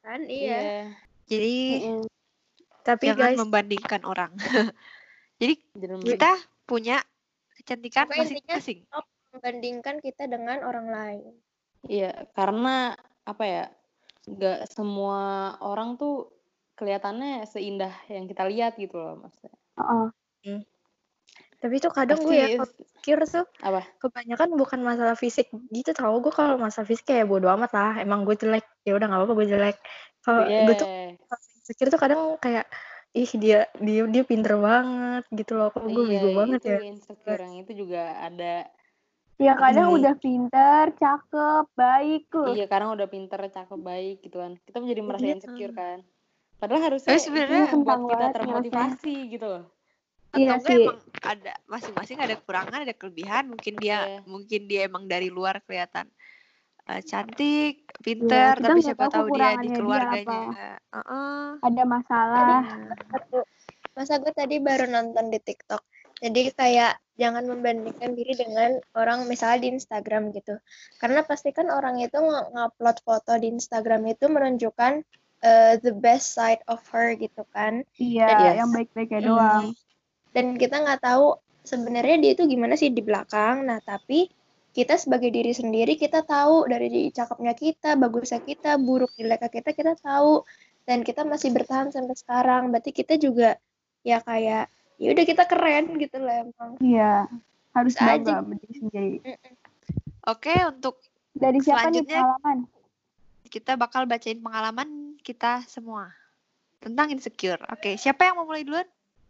kan 0.00 0.20
iya 0.24 0.60
jadi 1.24 1.56
Mm-mm. 1.84 2.02
tapi 2.80 3.04
jangan 3.08 3.20
guys 3.20 3.38
membandingkan 3.38 4.00
orang 4.04 4.32
jadi 5.40 5.54
Jadi 5.76 6.04
kita 6.04 6.32
punya 6.64 6.96
kecantikan 7.56 8.08
masing-masing 8.08 8.88
membandingkan 9.32 10.00
kita 10.00 10.24
dengan 10.24 10.64
orang 10.64 10.88
lain 10.88 11.32
iya, 11.84 12.12
karena 12.32 12.92
apa 13.24 13.44
ya? 13.44 13.64
Gak 14.28 14.68
semua 14.72 15.56
orang 15.64 15.96
tuh 15.96 16.28
kelihatannya 16.76 17.44
seindah 17.48 17.92
yang 18.08 18.24
kita 18.28 18.44
lihat 18.48 18.76
gitu 18.76 18.96
loh, 18.96 19.20
maksudnya. 19.20 19.56
Heeh. 19.80 20.60
tapi 21.60 21.76
tuh 21.76 21.92
kadang 21.92 22.24
gue 22.24 22.32
ya 22.32 22.48
pikir 22.56 23.20
tuh 23.28 23.44
apa? 23.60 23.84
kebanyakan 24.00 24.56
bukan 24.56 24.80
masalah 24.80 25.12
fisik 25.12 25.52
gitu 25.68 25.92
tau 25.92 26.16
gue 26.24 26.32
kalau 26.32 26.56
masalah 26.56 26.88
fisik 26.88 27.12
kayak 27.12 27.28
bodo 27.28 27.52
amat 27.52 27.70
lah 27.76 27.92
emang 28.00 28.24
gue 28.24 28.32
jelek 28.32 28.64
ya 28.88 28.96
udah 28.96 29.04
nggak 29.04 29.20
apa-apa 29.20 29.34
gue 29.36 29.46
jelek 29.52 29.76
kalau 30.24 30.48
gue 30.48 30.74
tuh 30.80 30.88
Yeah. 30.88 31.20
kalau 31.28 31.40
insecure 31.60 31.90
tuh 31.92 32.00
kadang 32.00 32.22
kayak 32.40 32.64
ih 33.12 33.30
dia 33.36 33.68
dia 33.76 34.08
dia 34.08 34.22
pinter 34.24 34.56
banget 34.56 35.24
gitu 35.36 35.52
loh 35.60 35.68
kok 35.68 35.84
gue 35.84 36.00
Iya, 36.00 36.24
bego 36.24 36.28
banget 36.32 36.60
itu 36.64 36.68
ya 36.72 36.80
insecure 36.80 37.44
itu 37.60 37.72
juga 37.76 38.02
ada. 38.24 38.54
Ya 39.40 39.56
kadang 39.56 39.88
Iya. 39.88 39.96
udah 39.96 40.14
pinter, 40.20 40.82
cakep, 41.00 41.64
baik 41.72 42.28
tuh. 42.28 42.52
Iya, 42.52 42.68
karena 42.68 42.92
udah 42.92 43.08
pinter, 43.08 43.40
cakep, 43.40 43.80
baik 43.80 44.20
gitu 44.20 44.36
kan. 44.36 44.52
Kita 44.68 44.76
menjadi 44.84 45.00
merasa 45.00 45.24
Iya. 45.24 45.34
insecure 45.40 45.72
kan. 45.72 45.98
Padahal 46.60 46.82
harusnya 46.92 47.16
itu 47.16 47.24
sebenarnya 47.24 47.72
buat 47.72 47.72
kita 47.72 47.94
banget 48.04 48.30
termotivasi 48.36 49.16
gitu 49.32 49.46
loh. 49.48 49.64
atau 50.30 50.38
Iya 50.38 50.54
sih. 50.62 50.86
emang 50.86 50.98
ada 51.26 51.52
masing-masing 51.66 52.22
ada 52.22 52.38
kekurangan 52.38 52.86
ada 52.86 52.94
kelebihan 52.94 53.50
mungkin 53.50 53.74
dia 53.82 53.98
Iya. 53.98 54.18
mungkin 54.30 54.60
dia 54.70 54.80
emang 54.86 55.10
dari 55.10 55.26
luar 55.26 55.58
kelihatan 55.66 56.06
eh, 56.86 57.02
cantik 57.02 57.90
pinter 57.98 58.54
kita 58.54 58.62
tapi 58.70 58.78
siapa 58.78 59.10
tahu 59.10 59.26
tahu 59.26 59.26
dia 59.34 59.58
di 59.58 59.66
kekurangannya 59.66 59.66
dia 59.66 59.78
keluarganya 59.82 60.38
apa. 60.38 60.70
Heeh. 60.94 61.46
Ada 61.66 61.82
masalah. 61.82 62.62
satu 63.10 63.38
masa 63.98 64.14
gue 64.22 64.30
tadi 64.30 64.56
baru 64.62 64.86
nonton 64.86 65.34
di 65.34 65.38
TikTok 65.42 65.82
jadi 66.20 66.52
kayak 66.52 66.92
jangan 67.16 67.44
membandingkan 67.44 68.16
diri 68.16 68.32
dengan 68.32 68.80
orang 68.96 69.28
misalnya 69.28 69.68
di 69.68 69.68
Instagram 69.76 70.32
gitu 70.32 70.56
karena 70.96 71.20
pasti 71.20 71.52
kan 71.52 71.68
orang 71.68 72.00
itu 72.00 72.16
ngupload 72.16 72.96
foto 73.04 73.36
di 73.36 73.52
Instagram 73.52 74.08
itu 74.08 74.28
menunjukkan 74.28 75.04
eh, 75.40 75.74
the 75.80 75.92
best 75.92 76.32
side 76.32 76.60
of 76.68 76.80
her 76.92 77.12
gitu 77.16 77.44
kan 77.52 77.84
Iya, 77.96 78.28
Yes. 78.28 78.54
yang 78.60 78.70
baik-baiknya 78.70 79.20
Mm. 79.20 79.28
doang. 79.28 79.66
dan 80.30 80.46
kita 80.54 80.76
nggak 80.78 81.02
tahu 81.02 81.34
sebenarnya 81.60 82.16
dia 82.22 82.32
itu 82.32 82.44
gimana 82.46 82.72
sih 82.72 82.88
di 82.88 83.02
belakang 83.02 83.66
nah 83.66 83.80
tapi 83.80 84.30
kita 84.70 84.94
sebagai 84.94 85.28
diri 85.28 85.50
sendiri 85.50 85.98
kita 85.98 86.22
tahu 86.22 86.64
dari 86.64 87.10
cakepnya 87.10 87.52
kita 87.58 87.98
bagusnya 87.98 88.38
kita 88.38 88.78
buruk 88.78 89.10
jeleknya 89.18 89.50
kita 89.50 89.70
kita 89.74 89.92
tahu 89.98 90.46
dan 90.86 91.02
kita 91.02 91.26
masih 91.26 91.50
bertahan 91.50 91.90
sampai 91.90 92.14
sekarang 92.14 92.70
berarti 92.70 92.94
kita 92.94 93.18
juga 93.18 93.58
ya 94.00 94.22
kayak 94.22 94.70
ya 95.00 95.10
udah 95.10 95.24
kita 95.24 95.44
keren 95.44 95.96
gitu 95.96 96.16
loh 96.16 96.34
emang 96.44 96.70
Iya. 96.78 97.24
Harus 97.70 97.94
Bisa 97.94 98.04
aja. 98.04 98.12
bangga 98.12 98.34
sama 98.36 98.54
diri 98.56 98.74
sendiri. 98.76 99.18
oke 100.24 100.54
untuk 100.68 101.00
Dari 101.30 101.58
siapa 101.58 101.88
nih 101.88 102.04
Selanjutnya- 102.04 102.20
pengalaman? 102.20 102.58
kita 103.46 103.72
bakal 103.74 104.02
bacain 104.04 104.38
pengalaman 104.38 104.88
kita 105.18 105.64
semua 105.64 106.14
tentang 106.78 107.08
insecure 107.08 107.58
oke 107.66 107.94
siapa 107.94 108.24
yang 108.24 108.36
mau 108.36 108.44
mulai 108.44 108.62
duluan 108.62 108.86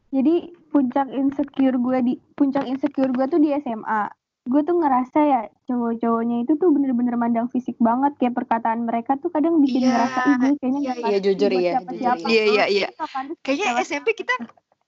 Jadi 0.08 0.42
puncak 0.68 1.06
insecure 1.08 1.78
gue 1.78 1.98
di 2.02 2.14
puncak 2.34 2.66
insecure 2.66 3.08
gue 3.08 3.26
tuh 3.26 3.38
di 3.38 3.54
SMA. 3.54 4.10
Gue 4.42 4.60
tuh 4.60 4.74
ngerasa 4.74 5.18
ya 5.22 5.40
cowok-cowoknya 5.64 6.42
itu 6.42 6.56
tuh 6.56 6.66
bener-bener 6.68 7.14
mandang 7.14 7.46
fisik 7.46 7.78
banget 7.78 8.18
kayak 8.18 8.34
perkataan 8.34 8.82
mereka 8.82 9.14
tuh 9.14 9.30
kadang 9.30 9.62
bikin 9.62 9.80
Iya, 9.80 9.88
ngerasa 9.88 10.18
ih 10.20 10.34
gue 10.34 10.50
kayaknya 10.56 10.66
iya, 10.74 10.82
nggak 10.82 10.96
iya, 10.96 11.04
pantas 11.06 11.22
jujur 11.22 11.50
iya, 11.52 11.60
siapa-siapa." 11.70 12.16
jujur 12.16 12.26
iya 12.28 12.42
iya 12.44 12.64
iya 12.66 12.88
buat 12.90 13.38
kayaknya. 13.40 13.70
SMP 13.80 14.08
kita 14.12 14.34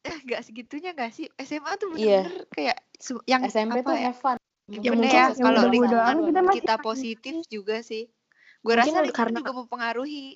eh 0.03 0.17
nggak 0.21 0.43
segitunya 0.43 0.91
nggak 0.93 1.11
sih 1.11 1.27
SMA 1.37 1.73
tuh 1.77 1.95
Iya. 1.95 2.27
bener-bener 2.27 2.47
kayak 2.51 2.79
su- 2.97 3.23
yang 3.25 3.43
SMP 3.45 3.79
apa 3.79 3.87
tuh 3.87 3.95
ya 3.95 4.03
have 4.05 4.19
fun. 4.19 4.37
Ya 4.65 4.73
mungkin 4.73 4.91
bener 4.95 5.11
ya, 5.11 5.25
kalau 5.33 5.63
lingkungan 5.69 6.17
kita 6.23 6.41
masih 6.41 6.57
kita 6.57 6.75
masih- 6.75 6.85
positif 6.85 7.35
juga 7.47 7.77
sih. 7.81 8.05
Gue 8.61 8.73
rasa 8.73 8.89
lingkungan 8.89 9.11
karena- 9.13 9.39
juga 9.41 9.53
mempengaruhi. 9.57 10.27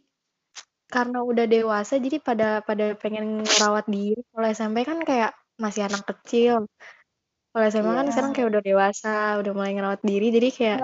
karena 0.87 1.19
udah 1.19 1.47
dewasa 1.47 1.99
jadi 1.99 2.23
pada 2.23 2.63
pada 2.63 2.95
pengen 2.95 3.43
ngerawat 3.43 3.87
diri 3.87 4.23
kalau 4.31 4.47
SMP 4.47 4.83
kan 4.83 5.03
kayak 5.03 5.35
masih 5.57 5.83
anak 5.83 6.07
kecil 6.07 6.71
kalau 7.49 7.67
SMA 7.67 7.91
kan 7.93 8.07
Iya. 8.07 8.13
sekarang 8.15 8.33
kayak 8.33 8.49
udah 8.49 8.63
dewasa 8.63 9.15
udah 9.37 9.51
mulai 9.51 9.75
ngerawat 9.75 9.99
diri 10.01 10.31
jadi 10.31 10.49
kayak 10.49 10.79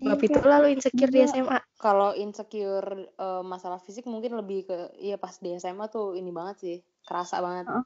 bab 0.00 0.16
Iya, 0.16 0.24
itu 0.24 0.38
lalu 0.40 0.66
insecure 0.72 1.12
di 1.12 1.20
Iya. 1.20 1.28
SMA 1.30 1.58
Kalau 1.76 2.16
insecure 2.16 2.88
eh, 3.12 3.42
masalah 3.44 3.76
fisik 3.76 4.08
mungkin 4.08 4.32
lebih 4.34 4.64
ke 4.64 4.76
iya 4.96 5.14
pas 5.14 5.36
di 5.36 5.52
SMA 5.52 5.84
tuh 5.86 6.16
ini 6.16 6.32
banget 6.32 6.56
sih, 6.58 6.76
kerasa 7.04 7.38
banget. 7.38 7.68
Heeh. 7.68 7.84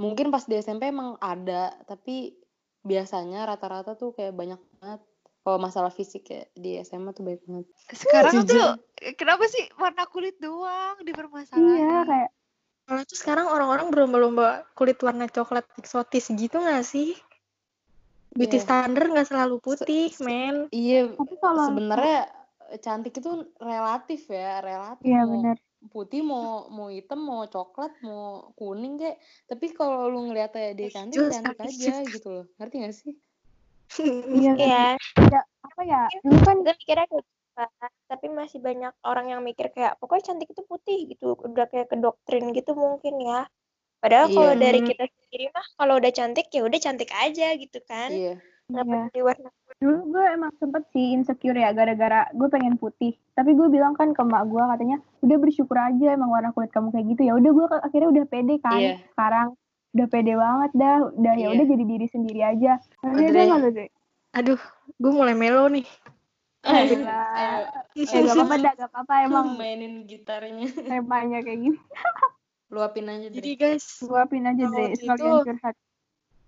Mungkin 0.00 0.32
pas 0.32 0.46
di 0.48 0.56
SMP 0.56 0.88
emang 0.88 1.20
ada, 1.20 1.76
tapi 1.84 2.32
biasanya 2.80 3.44
rata-rata 3.44 3.92
tuh 3.92 4.16
kayak 4.16 4.32
banyak 4.32 4.56
banget 4.80 5.00
kalau 5.44 5.58
masalah 5.60 5.92
fisik 5.92 6.32
ya 6.32 6.48
di 6.56 6.80
SMA 6.80 7.12
tuh 7.12 7.28
baik 7.28 7.44
banget 7.44 7.68
Sekarang 7.92 8.32
Jujur. 8.40 8.48
tuh 8.48 8.68
kenapa 9.20 9.44
sih 9.48 9.68
warna 9.76 10.08
kulit 10.08 10.40
doang 10.40 11.00
dipermasalahin? 11.04 11.76
Iya 11.76 11.98
kayak 12.08 12.30
Malah 12.88 13.04
tuh 13.06 13.18
sekarang 13.20 13.46
orang-orang 13.46 13.92
berlomba-lomba 13.92 14.66
kulit 14.74 14.96
warna 14.98 15.30
coklat 15.30 15.62
eksotis 15.78 16.32
gitu 16.32 16.58
gak 16.58 16.82
sih? 16.82 17.14
Beauty 18.32 18.58
Iya. 18.58 18.64
standar 18.64 19.04
gak 19.12 19.28
selalu 19.28 19.60
putih, 19.60 20.08
Se- 20.10 20.24
men. 20.24 20.66
iya 20.72 21.06
tapi 21.14 21.34
kalau 21.38 21.70
sebenarnya 21.70 22.20
cantik 22.80 23.14
itu 23.14 23.30
relatif 23.60 24.26
ya 24.26 24.58
relatif 24.64 25.04
Iya 25.04 25.22
benar. 25.28 25.56
Putih 25.88 26.20
mau 26.20 26.68
mau 26.68 26.92
hitam 26.92 27.24
mau 27.24 27.48
coklat 27.48 27.96
mau 28.04 28.52
kuning 28.60 29.00
kayak. 29.00 29.16
Tapi 29.48 29.72
kalau 29.72 30.12
lu 30.12 30.28
ngeliatnya 30.28 30.76
dia 30.76 30.92
cantik 30.92 31.32
cantik 31.32 31.56
aja 31.56 31.94
gitu 32.04 32.28
loh. 32.28 32.46
Ngerti 32.60 32.76
gak 32.84 32.94
sih? 32.94 33.14
Iya. 34.30 34.52
Iya, 34.54 34.86
Ya, 35.32 35.40
apa 35.64 35.80
ya? 35.88 36.02
Dulu 36.20 36.38
kan 36.44 36.56
gue 36.60 36.74
mikirnya 36.76 37.06
kayak 37.08 37.24
gitu 37.24 37.38
tapi 38.08 38.32
masih 38.32 38.56
banyak 38.56 38.96
orang 39.04 39.36
yang 39.36 39.44
mikir 39.44 39.68
kayak 39.68 40.00
pokoknya 40.00 40.32
cantik 40.32 40.48
itu 40.52 40.62
putih 40.64 40.98
gitu. 41.12 41.36
Udah 41.36 41.68
kayak 41.68 41.92
ke 41.92 41.96
doktrin 41.96 42.52
gitu 42.52 42.72
mungkin 42.76 43.20
ya. 43.20 43.48
Padahal 44.00 44.32
kalau 44.32 44.52
Iya. 44.56 44.62
dari 44.64 44.80
kita 44.80 45.04
sendiri 45.04 45.46
mah 45.52 45.66
kalau 45.76 46.00
udah 46.00 46.12
cantik 46.12 46.48
ya 46.48 46.64
udah 46.64 46.80
cantik 46.80 47.10
aja 47.12 47.52
gitu 47.56 47.78
kan. 47.84 48.08
Iya 48.12 48.40
Iya. 48.72 48.82
peduli 49.08 49.20
warna 49.22 49.48
dulu 49.76 49.96
gue 50.08 50.24
emang 50.30 50.52
sempet 50.56 50.82
sih 50.88 51.10
insecure 51.10 51.56
ya 51.56 51.70
gara-gara 51.70 52.28
gue 52.30 52.48
pengen 52.48 52.76
putih 52.76 53.16
tapi 53.32 53.52
gue 53.52 53.66
bilang 53.66 53.92
kan 53.92 54.10
ke 54.10 54.20
emak 54.20 54.46
gue 54.46 54.62
katanya 54.62 54.96
udah 55.20 55.36
bersyukur 55.36 55.74
aja 55.74 56.06
emang 56.10 56.28
warna 56.28 56.50
kulit 56.50 56.68
kamu 56.68 56.90
kayak 56.90 57.06
gitu 57.08 57.22
ya 57.24 57.32
udah 57.32 57.50
gue 57.50 57.64
akhirnya 57.80 58.08
udah 58.10 58.24
pede 58.26 58.54
kan 58.58 58.76
Iya. 58.76 58.94
sekarang 59.10 59.48
udah 59.90 60.06
pede 60.06 60.32
banget 60.34 60.70
dah 60.72 60.96
udah 61.10 61.32
ya 61.32 61.40
Iya. 61.40 61.48
udah 61.50 61.64
jadi 61.66 61.84
diri 61.86 62.06
sendiri 62.06 62.40
aja 62.42 62.72
Akhirnya 63.00 63.56
lu, 63.56 63.68
Dre? 63.68 63.88
Aduh, 64.30 64.60
gue 64.94 65.10
mulai 65.10 65.34
melo 65.34 65.66
nih. 65.66 65.82
Gila. 66.62 67.18
Ayo, 67.34 67.58
ya 67.96 68.20
gak 68.22 68.36
apa-apa 68.36 68.56
dah 68.60 68.72
gak 68.76 68.90
apa-apa 68.92 69.14
emang 69.24 69.46
mainin 69.56 70.04
gitarnya 70.04 70.68
temanya 70.78 71.40
kayak 71.40 71.58
gini 71.58 71.78
luapin 72.68 73.08
aja 73.08 73.26
Jadi 73.26 73.42
Dri. 73.42 73.58
guys, 73.58 73.82
luapin 74.00 74.44
aja 74.44 74.62
deh 74.62 74.94
itu- 74.94 75.08
curhat 75.42 75.74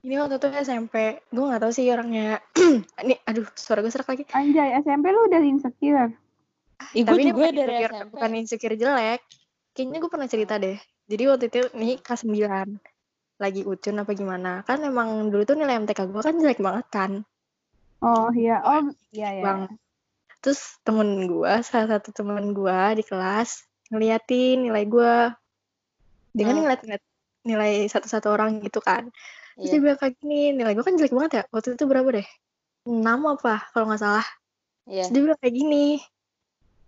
ini 0.02 0.14
waktu 0.18 0.36
itu 0.38 0.48
SMP. 0.50 0.94
Gue 1.30 1.44
gak 1.46 1.62
tahu 1.62 1.72
sih 1.72 1.86
orangnya. 1.88 2.42
Ini, 3.06 3.14
aduh, 3.22 3.46
suara 3.54 3.80
gue 3.80 3.90
serak 3.90 4.10
lagi. 4.10 4.26
anjay 4.34 4.74
SMP 4.82 5.14
lu 5.14 5.30
udah 5.30 5.40
insecure 5.42 6.10
Ih, 6.98 7.06
Tapi 7.06 7.30
gue 7.30 7.46
ini 7.46 7.54
dari 7.54 7.70
insecure, 7.78 7.94
SMP 7.94 8.10
bukan 8.10 8.30
insecure 8.34 8.74
jelek. 8.74 9.20
Kayaknya 9.72 9.98
gue 10.02 10.10
pernah 10.10 10.28
cerita 10.28 10.54
deh. 10.58 10.78
Jadi 11.06 11.22
waktu 11.30 11.44
itu 11.46 11.60
nih 11.78 12.02
kelas 12.02 12.22
9 12.26 12.82
lagi 13.38 13.62
ucun 13.62 13.96
apa 14.02 14.10
gimana. 14.12 14.52
Kan 14.66 14.82
emang 14.82 15.30
dulu 15.30 15.42
tuh 15.46 15.54
nilai 15.54 15.78
MTK 15.78 16.10
gue 16.10 16.20
kan 16.20 16.34
jelek 16.36 16.58
banget 16.58 16.86
kan. 16.90 17.12
oh 18.02 18.34
iya 18.34 18.58
oh 18.66 18.90
iya 19.14 19.30
ya 19.38 19.42
Bang. 19.46 19.60
Terus 20.42 20.82
temen 20.82 21.30
gue, 21.30 21.52
salah 21.62 21.86
satu 21.86 22.10
temen 22.10 22.50
gue 22.50 22.78
di 22.98 23.04
kelas 23.06 23.62
ngeliatin 23.94 24.66
nilai 24.66 24.82
gue. 24.90 25.14
Dia 26.34 26.42
kan 26.42 26.54
Hmm. 26.58 26.62
ngeliat-ngeliat 26.66 27.02
nilai 27.46 27.72
satu-satu 27.86 28.26
orang 28.26 28.58
gitu 28.58 28.82
kan. 28.82 29.06
Terus 29.52 29.64
Iya. 29.64 29.70
dia 29.70 29.80
bilang 29.80 29.98
kayak 29.98 30.14
gini, 30.16 30.40
nilai 30.52 30.72
gue 30.72 30.82
kan 30.82 30.94
jelek 30.94 31.12
banget 31.12 31.32
ya. 31.32 31.42
Waktu 31.48 31.68
itu 31.74 31.84
berapa 31.84 32.08
deh? 32.10 32.28
6 32.84 33.20
apa 33.28 33.54
kalau 33.70 33.86
nggak 33.86 34.00
salah. 34.00 34.26
Iya. 34.84 35.04
Terus 35.04 35.10
dia 35.10 35.22
bilang 35.22 35.38
kayak 35.38 35.54
gini. 35.54 35.86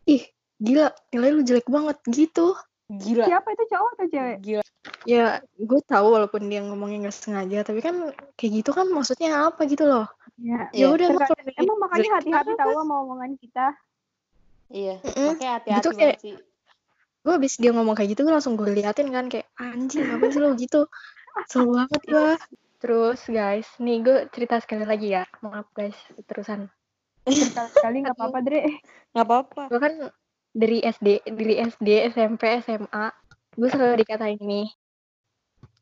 Ih, 0.05 0.23
gila, 0.57 0.87
nilai 1.11 1.31
lu 1.31 1.43
jelek 1.43 1.67
banget 1.67 1.97
gitu. 2.07 2.57
Gila. 2.85 3.25
siapa 3.25 3.49
itu 3.49 3.65
cowok 3.65 3.91
atau 3.97 4.07
cewek 4.07 4.37
Gila. 4.41 4.65
Ya, 5.05 5.27
gue 5.57 5.81
tahu 5.83 6.07
walaupun 6.11 6.45
dia 6.47 6.61
ngomongnya 6.61 7.09
nggak 7.09 7.17
sengaja, 7.17 7.65
tapi 7.65 7.81
kan 7.81 8.13
kayak 8.37 8.53
gitu 8.61 8.71
kan 8.71 8.85
maksudnya 8.89 9.49
apa 9.49 9.65
gitu 9.65 9.85
loh. 9.85 10.05
ya 10.37 10.69
Ya 10.69 10.85
Iya. 10.85 10.87
udah, 10.93 11.07
emang 11.09 11.29
emang 11.57 11.79
makanya 11.79 12.11
hati-hati 12.19 12.53
tahu 12.53 12.73
sama 12.75 12.95
omongan 13.01 13.33
kita 13.39 13.73
Iya. 14.69 14.99
Mm-mm. 15.01 15.29
Makanya 15.33 15.53
hati-hati 15.57 15.81
Itu 15.81 15.89
banget 15.91 16.01
kayak- 16.03 16.21
sih. 16.21 16.35
Gue 17.25 17.33
abis 17.33 17.53
dia 17.57 17.71
ngomong 17.73 17.95
kayak 17.95 18.11
gitu, 18.13 18.21
gue 18.21 18.35
langsung 18.35 18.53
gue 18.53 18.69
liatin 18.69 19.09
kan 19.09 19.33
kayak 19.33 19.49
anjing 19.57 20.05
apa 20.05 20.25
sih 20.29 20.41
lo 20.43 20.53
gitu. 20.53 20.85
Selalu 21.51 21.71
banget 21.83 22.01
gue. 22.07 22.33
Terus 22.85 23.21
guys, 23.27 23.69
nih 23.81 23.97
gue 24.05 24.19
cerita 24.31 24.61
sekali 24.61 24.85
lagi 24.85 25.17
ya. 25.17 25.25
Maaf 25.41 25.69
guys, 25.73 25.97
terusan. 26.29 26.69
sekali 27.73 28.05
nggak 28.05 28.21
apa-apa 28.21 28.39
Dre 28.45 28.69
Nggak 29.17 29.25
apa-apa. 29.25 29.63
Gue 29.73 29.81
kan 29.81 29.95
dari 30.53 30.79
SD, 30.85 31.25
dari 31.25 31.55
SD, 31.57 31.89
SMP, 32.13 32.61
SMA, 32.61 33.07
gue 33.57 33.69
selalu 33.73 34.05
dikatain 34.05 34.37
nih. 34.39 34.69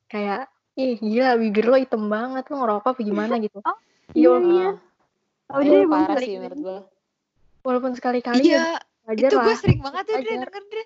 Kayak, 0.06 0.46
ih 0.78 0.96
gila 1.02 1.34
bibir 1.36 1.66
lo 1.66 1.76
hitam 1.76 2.06
banget, 2.06 2.46
lo 2.48 2.62
ngerokok 2.62 2.94
apa 2.94 3.00
gimana 3.02 3.34
gitu. 3.42 3.58
Oh, 3.60 3.76
Iya, 4.12 4.32
iya, 4.38 4.50
iya. 4.52 4.70
Oh 5.52 5.60
itu 5.60 5.72
Dre 5.72 5.84
emang 5.84 6.04
parah 6.08 6.22
sih 6.22 6.36
menurut 6.40 6.60
gue. 6.60 6.78
walaupun 7.62 7.92
sekali-kali 7.94 8.42
ya 8.42 8.48
Iya, 8.48 8.66
wajar 9.06 9.30
itu 9.30 9.36
gue 9.36 9.46
lah. 9.46 9.58
sering 9.60 9.80
banget 9.84 10.04
ya 10.08 10.16
Dre 10.22 10.32
denger 10.36 10.64
Dre. 10.70 10.84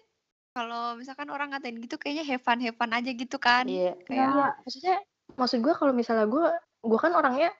Kalau 0.57 0.97
misalkan 0.97 1.29
orang 1.29 1.53
ngatain 1.53 1.77
gitu 1.85 2.01
kayaknya 2.01 2.25
have 2.25 2.41
fun 2.41 2.65
have 2.65 2.77
fun 2.81 2.97
aja 2.97 3.11
gitu 3.13 3.37
kan. 3.37 3.69
Iya. 3.69 3.93
Kayak 4.09 4.29
Iya. 4.33 4.47
Maksudnya, 4.65 4.97
maksud 5.37 5.59
gue 5.61 5.75
kalau 5.77 5.93
misalnya 5.93 6.25
gue, 6.25 6.47
gue 6.81 6.99
kan 6.99 7.13
orangnya 7.13 7.53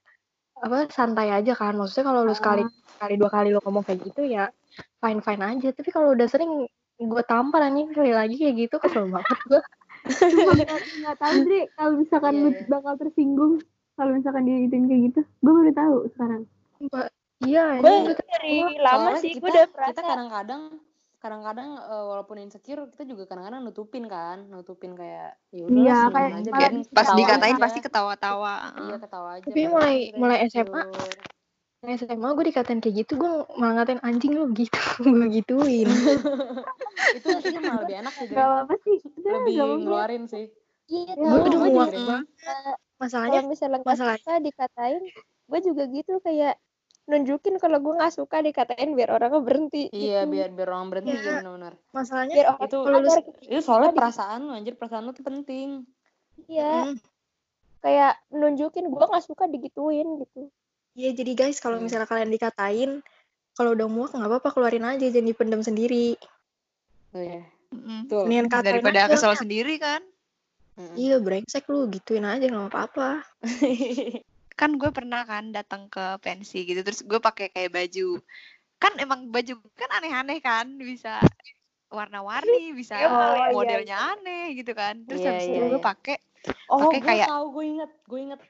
apa 0.57 0.89
santai 0.89 1.29
aja 1.29 1.53
kan. 1.53 1.77
Maksudnya 1.77 2.09
kalau 2.09 2.25
lu 2.25 2.33
sekali, 2.33 2.65
sekali 2.97 3.13
dua 3.21 3.29
kali 3.29 3.53
lu 3.53 3.61
ngomong 3.61 3.85
kayak 3.85 4.01
gitu 4.09 4.25
ya 4.25 4.49
fine 4.97 5.21
fine 5.21 5.45
aja. 5.45 5.69
Tapi 5.69 5.89
kalau 5.93 6.17
udah 6.17 6.25
sering 6.25 6.65
gue 6.97 7.23
tampar 7.29 7.61
anjing 7.61 7.93
sekali 7.93 8.09
lagi 8.09 8.41
kayak 8.41 8.55
gitu 8.65 8.81
kesel 8.81 9.05
banget 9.13 9.37
gue. 9.45 9.61
Cuma 10.07 10.53
nggak 10.57 11.17
tahu 11.21 11.35
Dre 11.45 11.61
kalau 11.77 11.91
misalkan 12.01 12.33
Iya, 12.33 12.41
lu 12.41 12.49
iya. 12.49 12.65
bakal 12.65 12.93
tersinggung 12.97 13.53
kalau 13.97 14.11
misalkan 14.13 14.45
dia 14.45 14.57
gituin 14.61 14.85
kayak 14.85 15.01
gitu 15.11 15.19
gue 15.25 15.51
baru 15.51 15.73
tahu 15.73 15.95
sekarang 16.13 16.41
Mbak, 16.77 17.07
iya 17.49 17.65
gue 17.81 18.13
dari 18.13 18.55
lama 18.77 19.17
sih 19.17 19.41
gue 19.41 19.49
udah 19.49 19.65
kita 19.67 20.01
kadang-kadang 20.05 20.61
kadang-kadang 21.27 21.69
eh, 21.77 22.03
walaupun 22.05 22.39
insecure 22.39 22.87
kita 22.87 23.03
juga 23.03 23.27
kadang-kadang 23.27 23.59
nutupin 23.61 24.07
kan 24.07 24.47
nutupin 24.47 24.91
kayak 24.93 25.35
ya 25.49 25.63
udah 25.65 25.75
Iya, 25.77 25.97
kayak- 26.07 26.33
aja 26.39 26.51
pas 26.89 27.07
dikatain 27.11 27.53
aja. 27.53 27.61
pasti 27.61 27.79
ketawa-tawa. 27.81 28.55
iya 28.81 28.95
ketawa 28.97 29.29
aja 29.35 29.43
Tapi 29.43 29.61
padahal 29.61 29.73
mulai- 29.73 30.07
kita 30.07 30.17
mulai. 30.17 30.37
SMA, 30.47 30.81
SMA 31.99 32.29
gue 32.29 32.45
dikatain 32.47 32.79
kayak 32.79 32.95
gitu, 32.97 33.13
gue 33.15 33.29
malah 33.53 33.73
ngatain 33.77 34.01
anjing 34.01 34.33
lu 34.33 34.47
gitu, 34.51 34.79
gue 35.05 35.27
gituin. 35.31 35.87
itu 37.15 37.27
nantinya 37.27 37.59
malah 37.61 37.79
lebih 37.81 37.95
enak 37.97 38.13
sih 38.13 38.25
gak 38.27 38.41
apa-apa 38.41 38.73
sih 38.81 38.97
lebih 39.17 39.53
ngeluarin 39.77 40.23
sih 40.25 40.45
iya 40.87 41.13
Ya, 41.13 41.27
gue 41.29 41.39
udah 41.45 41.59
kalau 41.61 42.19
Masalahnya, 42.97 43.45
misalnya 43.45 43.77
nggak 43.77 43.93
masalah- 43.93 44.17
suka 44.17 44.39
dikatain 44.39 45.03
gue 45.47 45.59
juga 45.61 45.83
gitu 45.87 46.13
kayak 46.19 46.57
nunjukin 47.07 47.55
kalau 47.55 47.79
gue 47.79 47.93
nggak 47.93 48.13
suka 48.13 48.39
dikatain 48.39 48.91
biar 48.91 49.09
orangnya 49.09 49.39
berhenti 49.39 49.87
iya 49.89 50.21
gitu. 50.21 50.31
biar 50.33 50.49
biar 50.51 50.67
orang 50.69 50.89
berhenti 50.89 51.15
Ya. 51.15 51.23
ya 51.23 51.33
benar-benar 51.39 51.73
masalahnya 51.89 52.33
biar 52.35 52.47
orang 52.49 52.67
itu- 52.67 52.83
kalau 52.83 52.97
lu 52.97 53.07
sadar 53.07 53.23
gitu. 53.23 53.39
itu 53.47 53.61
soalnya 53.61 53.91
perasaan 53.91 54.39
lu 54.41 54.51
anjir 54.51 54.73
perasaan 54.75 55.03
lu 55.03 55.11
tuh 55.11 55.23
penting 55.23 55.69
iya 56.45 56.73
Mm, 56.85 56.95
kayak 57.79 58.13
nunjukin 58.29 58.85
gue 58.85 58.99
nggak 59.01 59.23
suka 59.23 59.47
digituin 59.47 60.19
gitu 60.21 60.51
Iya 60.93 61.13
jadi 61.13 61.31
guys 61.33 61.57
kalau 61.57 61.77
Hmm. 61.77 61.85
misalnya 61.85 62.05
kalian 62.05 62.27
dikatain 62.27 62.91
kalau 63.53 63.71
udah 63.71 63.85
muak 63.85 64.11
nggak 64.11 64.27
apa-apa 64.27 64.49
keluarin 64.51 64.81
aja 64.83 65.05
jangan 65.05 65.27
dipendam 65.27 65.61
sendiri. 65.61 66.17
oh 67.11 67.21
iya 67.21 67.45
Mendingan 67.69 68.47
katain 68.47 68.79
Daripada 68.79 68.99
aja. 69.01 69.11
kesel 69.11 69.33
sendiri 69.35 69.77
kan. 69.77 70.01
Mm-mm. 70.73 70.93
Iya 70.93 71.17
brengsek 71.17 71.65
lu 71.67 71.85
gituin 71.87 72.23
aja 72.23 72.43
nggak 72.43 72.67
apa-apa. 72.67 73.21
Kan 74.57 74.75
gue 74.75 74.89
pernah 74.89 75.21
kan 75.23 75.53
datang 75.53 75.85
ke 75.87 76.17
pensi 76.19 76.65
gitu 76.65 76.81
terus 76.81 77.05
gue 77.05 77.17
pakai 77.17 77.47
kayak 77.47 77.71
baju. 77.71 78.17
Kan 78.77 78.93
emang 78.97 79.29
baju 79.29 79.53
kan 79.73 79.89
aneh-aneh 79.93 80.41
kan 80.41 80.65
bisa 80.75 81.21
warna-warni, 81.87 82.73
bisa 82.73 82.99
Oh, 82.99 83.33
iya, 83.33 83.53
modelnya 83.53 83.97
aneh 84.11 84.51
gitu 84.53 84.73
kan. 84.73 85.05
Terus 85.05 85.21
Iya, 85.21 85.29
habis 85.31 85.45
iya, 85.45 85.55
itu 85.55 85.65
gue 85.67 85.77
iya. 85.77 85.85
pakai 85.85 86.17
oh 86.67 86.79
Pakai 86.83 86.99
gue 86.99 87.07
kayak- 87.07 87.29
tahu 87.29 87.45
gue 87.53 87.65
inget 87.67 87.91
gue 88.03 88.19
inget 88.21 88.41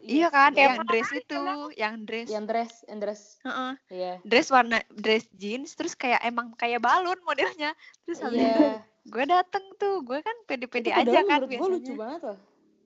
iya 0.00 0.28
kan 0.28 0.50
Kayak 0.54 0.64
yang 0.70 0.86
dress 0.86 1.10
itu, 1.12 1.40
yang 1.74 1.94
dress. 2.06 2.28
yang 2.30 2.44
dress 2.46 2.72
yang 2.86 2.98
dress 2.98 3.22
Heeh. 3.42 3.72
iya 3.90 4.12
dress 4.22 4.48
warna 4.48 4.78
dress 4.88 5.26
jeans 5.34 5.74
terus 5.74 5.92
kayak 5.92 6.22
emang 6.22 6.54
kayak 6.54 6.78
balon 6.78 7.18
modelnya 7.22 7.74
terus 8.06 8.22
habis 8.22 8.38
itu 8.38 8.62
iya 8.64 8.80
gue 9.04 9.24
dateng 9.28 9.64
tuh 9.76 10.00
gue 10.00 10.18
kan 10.18 10.32
pede-pede 10.46 10.88
aja 10.88 11.20
kan 11.22 11.42
menurut 11.42 11.50
gue 11.50 11.58
lucu 11.58 11.68
biasanya 11.90 11.98
banget 12.00 12.20
loh 12.24 12.38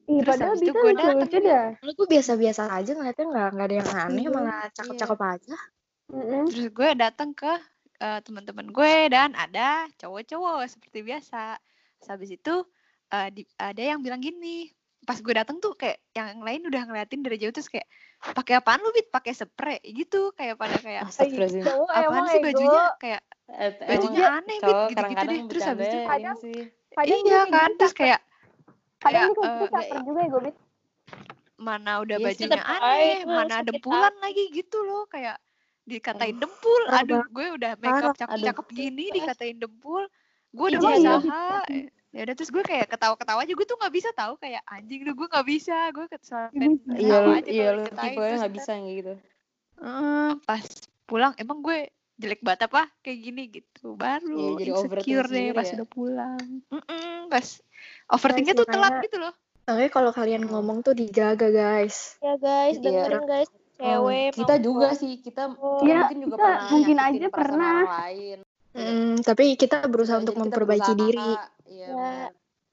Ih, 0.08 0.18
Terus 0.18 0.26
padahal 0.26 0.48
habis 0.50 0.60
itu 0.60 0.70
bisa 0.70 0.80
gue 0.80 0.90
lucu-lucu 0.90 1.38
dah. 1.42 1.66
Lu 1.78 1.90
gue 1.92 2.08
biasa-biasa 2.08 2.62
aja 2.66 2.90
ngeliatnya 2.90 3.26
nggak 3.28 3.48
nggak 3.52 3.66
ada 3.66 3.76
yang 3.76 3.88
aneh 3.90 4.22
Iya, 4.24 4.30
malah 4.30 4.62
cakep-cakep 4.72 5.20
aja. 5.22 5.56
Mm-mm. 6.08 6.42
terus 6.48 6.68
gue 6.70 6.90
datang 6.96 7.30
ke 7.30 7.52
eh, 7.98 8.20
teman-teman 8.22 8.66
gue 8.66 8.94
dan 9.08 9.36
ada 9.36 9.84
cowok-cowok 9.94 10.64
seperti 10.66 11.04
biasa 11.04 11.60
Terus 11.94 12.08
habis 12.08 12.30
itu 12.32 12.54
eh, 13.08 13.28
di- 13.28 13.50
ada 13.54 13.82
yang 13.84 14.00
bilang 14.00 14.16
gini 14.18 14.72
pas 15.00 15.16
gue 15.16 15.30
datang 15.30 15.56
tuh 15.58 15.72
kayak 15.72 16.00
yang 16.10 16.40
lain 16.40 16.64
udah 16.64 16.82
ngeliatin 16.82 17.20
dari 17.20 17.36
jauh 17.36 17.48
terus 17.50 17.68
kayak 17.68 17.84
pakai 18.30 18.56
apaan 18.56 18.80
lu 18.80 18.90
bit 18.90 19.08
pakai 19.08 19.32
spray 19.32 19.80
gitu 19.84 20.32
kayak 20.32 20.56
pada 20.56 20.76
kayak 20.76 21.04
Astagfirullahaladzim 21.06 21.64
Cowok 21.64 21.88
apaan 21.90 22.24
sih 22.26 22.34
ego. 22.34 22.46
bajunya 22.46 22.84
kayak 22.98 23.22
bajunya 23.78 24.24
aneh, 24.30 24.56
Bit, 24.58 24.76
gitu-gitu 24.90 25.24
deh. 25.24 25.40
Terus 25.46 25.62
habis 25.62 25.86
itu 25.86 25.98
kadang- 26.02 26.36
ini 26.36 26.44
sih 26.46 26.60
Kadang 26.90 27.20
iya 27.22 27.40
kan 27.46 27.70
terus 27.74 27.94
kayak 27.94 28.20
kadang 28.98 29.30
gitu 29.32 29.40
eh, 29.46 29.68
caper 29.70 29.98
juga 30.04 30.20
ya 30.22 30.28
gue 30.30 30.52
mana 31.58 31.92
udah 32.06 32.16
Iya 32.22 32.26
sih, 32.38 32.46
bajunya 32.46 32.62
aneh 32.62 33.26
mana 33.26 33.54
sakit 33.58 33.66
dempulan 33.66 34.14
lagi 34.22 34.44
gitu 34.54 34.78
loh 34.86 35.04
kayak 35.10 35.36
dikatain 35.88 36.36
dempul. 36.38 36.82
aduh 36.92 37.24
gue 37.32 37.46
udah 37.56 37.72
makeup 37.80 38.14
cakep 38.14 38.36
Aduh. 38.38 38.46
cakep 38.52 38.66
gini 38.76 39.04
dikatain 39.10 39.56
dempul. 39.58 40.04
Gue 40.52 40.66
udah 40.72 40.80
Iya, 40.80 40.92
iya. 40.94 41.14
berusaha. 41.18 41.50
Ya 42.08 42.20
udah 42.24 42.34
terus 42.36 42.50
gue 42.52 42.64
kayak 42.64 42.88
ketawa-ketawa 42.92 43.40
aja. 43.44 43.52
Gue 43.56 43.66
tuh 43.66 43.76
nggak 43.80 43.94
bisa 43.94 44.10
tahu 44.12 44.36
kayak 44.36 44.62
anjing 44.68 45.02
lu 45.04 45.12
gue 45.16 45.28
nggak 45.28 45.48
bisa. 45.48 45.76
Gue 45.92 46.04
kesalahan 46.08 46.76
Iya 46.94 47.16
lu, 47.24 47.30
aja 47.34 47.48
iya 47.48 47.68
lu 47.74 47.82
tipe 47.88 48.20
nggak 48.22 48.52
bisa 48.54 48.72
gitu. 48.84 49.14
eh, 49.78 50.30
pas 50.44 50.64
pulang 51.08 51.32
emang 51.40 51.64
gue 51.64 51.88
jelek 52.18 52.42
banget 52.42 52.68
apa 52.68 52.90
kayak 53.00 53.18
gini 53.24 53.42
gitu. 53.48 53.96
Baru 53.96 54.58
Iya, 54.60 54.68
jadi 54.68 54.70
insecure 54.76 55.28
deh 55.30 55.46
pas 55.56 55.66
ya. 55.68 55.76
udah 55.80 55.88
pulang. 55.88 56.42
Mm-mm, 56.68 57.30
pas 57.32 57.46
overthinknya 58.08 58.54
tuh 58.54 58.66
telat 58.66 59.00
gitu 59.00 59.18
loh 59.18 59.34
Makanya 59.68 59.92
kalau 59.92 60.10
kalian 60.10 60.42
Hmm. 60.42 60.50
ngomong 60.50 60.80
tuh 60.80 60.96
dijaga 60.96 61.52
guys. 61.52 62.16
Ya 62.18 62.40
guys, 62.40 62.80
Iya. 62.80 63.04
dengerin 63.04 63.24
guys. 63.28 63.48
Cewek 63.76 64.32
kita 64.32 64.54
mau 64.56 64.64
juga 64.64 64.88
sih 64.96 65.12
kita 65.20 65.42
Oh. 65.54 65.84
Iya, 65.84 66.08
mungkin 66.08 66.18
juga 66.18 66.32
kita 66.32 66.40
pernah 66.40 66.70
mungkin 66.72 66.96
aja 66.98 67.26
pernah. 67.28 67.78
lain. 68.00 68.38
Mm, 68.70 69.12
tapi 69.20 69.44
kita 69.54 69.76
berusaha 69.84 70.16
Jadi 70.16 70.22
untuk 70.24 70.34
kita 70.34 70.42
memperbaiki 70.42 70.90
berusaha, 70.90 71.04
diri. 71.04 71.30
Iya. 71.68 71.86
Ya. 71.86 72.12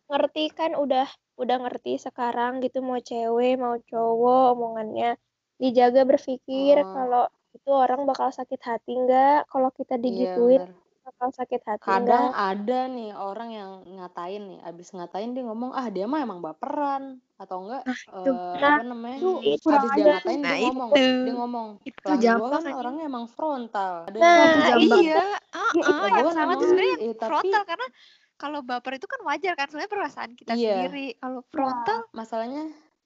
ngerti 0.06 0.44
kan 0.50 0.72
udah 0.72 1.08
udah 1.36 1.58
ngerti 1.60 1.98
sekarang 1.98 2.62
gitu 2.62 2.80
mau 2.80 2.96
cewek 2.98 3.58
mau 3.58 3.76
cowok 3.76 4.54
omongannya 4.54 5.18
dijaga 5.58 6.06
berpikir 6.06 6.80
Oh. 6.80 6.88
kalau 6.88 7.26
itu 7.52 7.72
orang 7.72 8.06
bakal 8.06 8.30
sakit 8.30 8.62
hati 8.62 8.94
nggak 8.94 9.50
kalau 9.50 9.68
kita 9.70 9.98
Iya, 9.98 10.04
digituin 10.06 10.62
benar. 10.64 10.85
Bakal 11.06 11.30
sakit 11.30 11.62
hati 11.70 11.86
Kadang 11.86 12.34
nggak 12.34 12.42
ada 12.50 12.80
nih 12.90 13.12
orang 13.14 13.50
yang 13.54 13.72
ngatain 13.86 14.42
nih, 14.42 14.60
abis 14.66 14.90
ngatain 14.90 15.38
dia 15.38 15.44
ngomong 15.46 15.72
ah 15.78 15.88
dia 15.94 16.10
mah 16.10 16.26
emang 16.26 16.42
baperan 16.42 17.22
atau 17.38 17.62
enggak 17.62 17.84
itu. 17.86 18.32
eh, 18.34 18.58
Nah, 18.58 18.76
apa 18.80 18.84
namanya? 18.90 19.18
itu 19.22 19.30
itu 19.46 19.68
Abis 19.70 19.92
dia 19.94 20.06
ngatain 20.10 20.40
Nah, 20.42 20.50
dia 20.50 20.66
ngomong, 20.66 20.90
itu. 20.98 21.22
dia 21.22 21.34
ngomong 21.38 21.68
Itu 21.86 22.12
gua 22.42 22.48
kan 22.58 22.64
orangnya 22.74 23.04
emang 23.06 23.26
frontal. 23.30 23.94
Ada 24.10 24.18
Nah, 24.18 24.34
yang 24.34 24.62
jambak. 24.66 25.00
iya 25.06 25.26
ah, 25.54 25.72
Ya, 25.78 25.84
ah, 25.86 25.98
Lah, 26.02 26.10
yang 26.18 26.30
sama 26.34 26.54
tuh 26.58 26.68
sebenarnya 26.74 26.98
eh, 27.06 27.14
tapi 27.14 27.30
frontal 27.30 27.64
karena 27.70 27.88
kalau 28.36 28.60
baper 28.66 28.92
itu 29.00 29.08
kan 29.08 29.22
wajar 29.24 29.54
kan 29.56 29.68
sebenarnya 29.70 29.92
perasaan 29.94 30.32
kita 30.34 30.52
Iya. 30.58 30.74
sendiri 30.90 31.08
kalau 31.22 31.42
frontal 31.54 32.00
masalahnya 32.12 32.64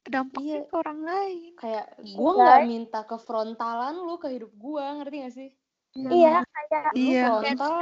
dampaknya 0.07 0.63
Iya. 0.63 0.69
ke 0.71 0.75
orang 0.79 0.99
lain 1.05 1.51
kayak 1.59 1.85
gua 2.15 2.31
Guys. 2.31 2.39
nggak 2.39 2.59
minta 2.65 2.99
kefrontalan 3.03 3.95
lu 4.07 4.15
ke 4.17 4.27
hidup 4.31 4.51
gua, 4.55 4.85
ngerti 4.97 5.15
gak 5.27 5.33
sih? 5.35 5.49
Iya 5.95 6.45
kayak 6.45 6.85
Lu 6.89 7.01
Iya. 7.01 7.23
frontal 7.25 7.73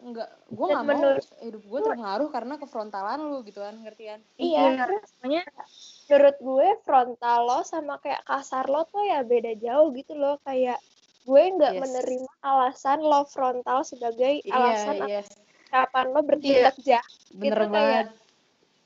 nggak 0.00 0.30
gua 0.48 0.66
dan 0.66 0.72
nggak 0.72 0.82
mau 0.82 0.88
menurut- 0.88 1.30
hidup 1.40 1.62
gua 1.64 1.80
terpengaruh 1.82 2.28
karena 2.30 2.54
kefrontalan 2.56 3.20
lu 3.22 3.38
gitu 3.42 3.58
kan, 3.58 3.74
ngerti 3.76 4.04
kan? 4.06 4.20
iya 4.36 4.62
terus 4.78 5.06
Makanya 5.16 5.42
menurut 6.06 6.36
gue 6.38 6.68
frontal 6.80 7.38
lo 7.42 7.60
sama 7.62 7.98
kayak 7.98 8.22
kasar 8.22 8.64
lo 8.64 8.86
tuh 8.86 9.02
ya 9.02 9.20
beda 9.20 9.52
jauh 9.56 9.90
gitu 9.90 10.14
loh 10.14 10.38
kayak 10.40 10.78
gue 11.22 11.42
nggak 11.52 11.72
Yes. 11.72 11.82
menerima 11.82 12.32
alasan 12.40 12.98
lo 13.00 13.20
frontal 13.24 13.82
sebagai 13.82 14.46
alasan 14.46 14.96
Iya, 15.00 15.20
yes. 15.20 15.28
kapan 15.66 16.06
lo 16.08 16.20
bertindak 16.22 16.78
jahat 16.80 17.10
Bener 17.28 17.58
Itu 17.58 17.66
kayak 17.66 17.74
banget. 17.74 18.06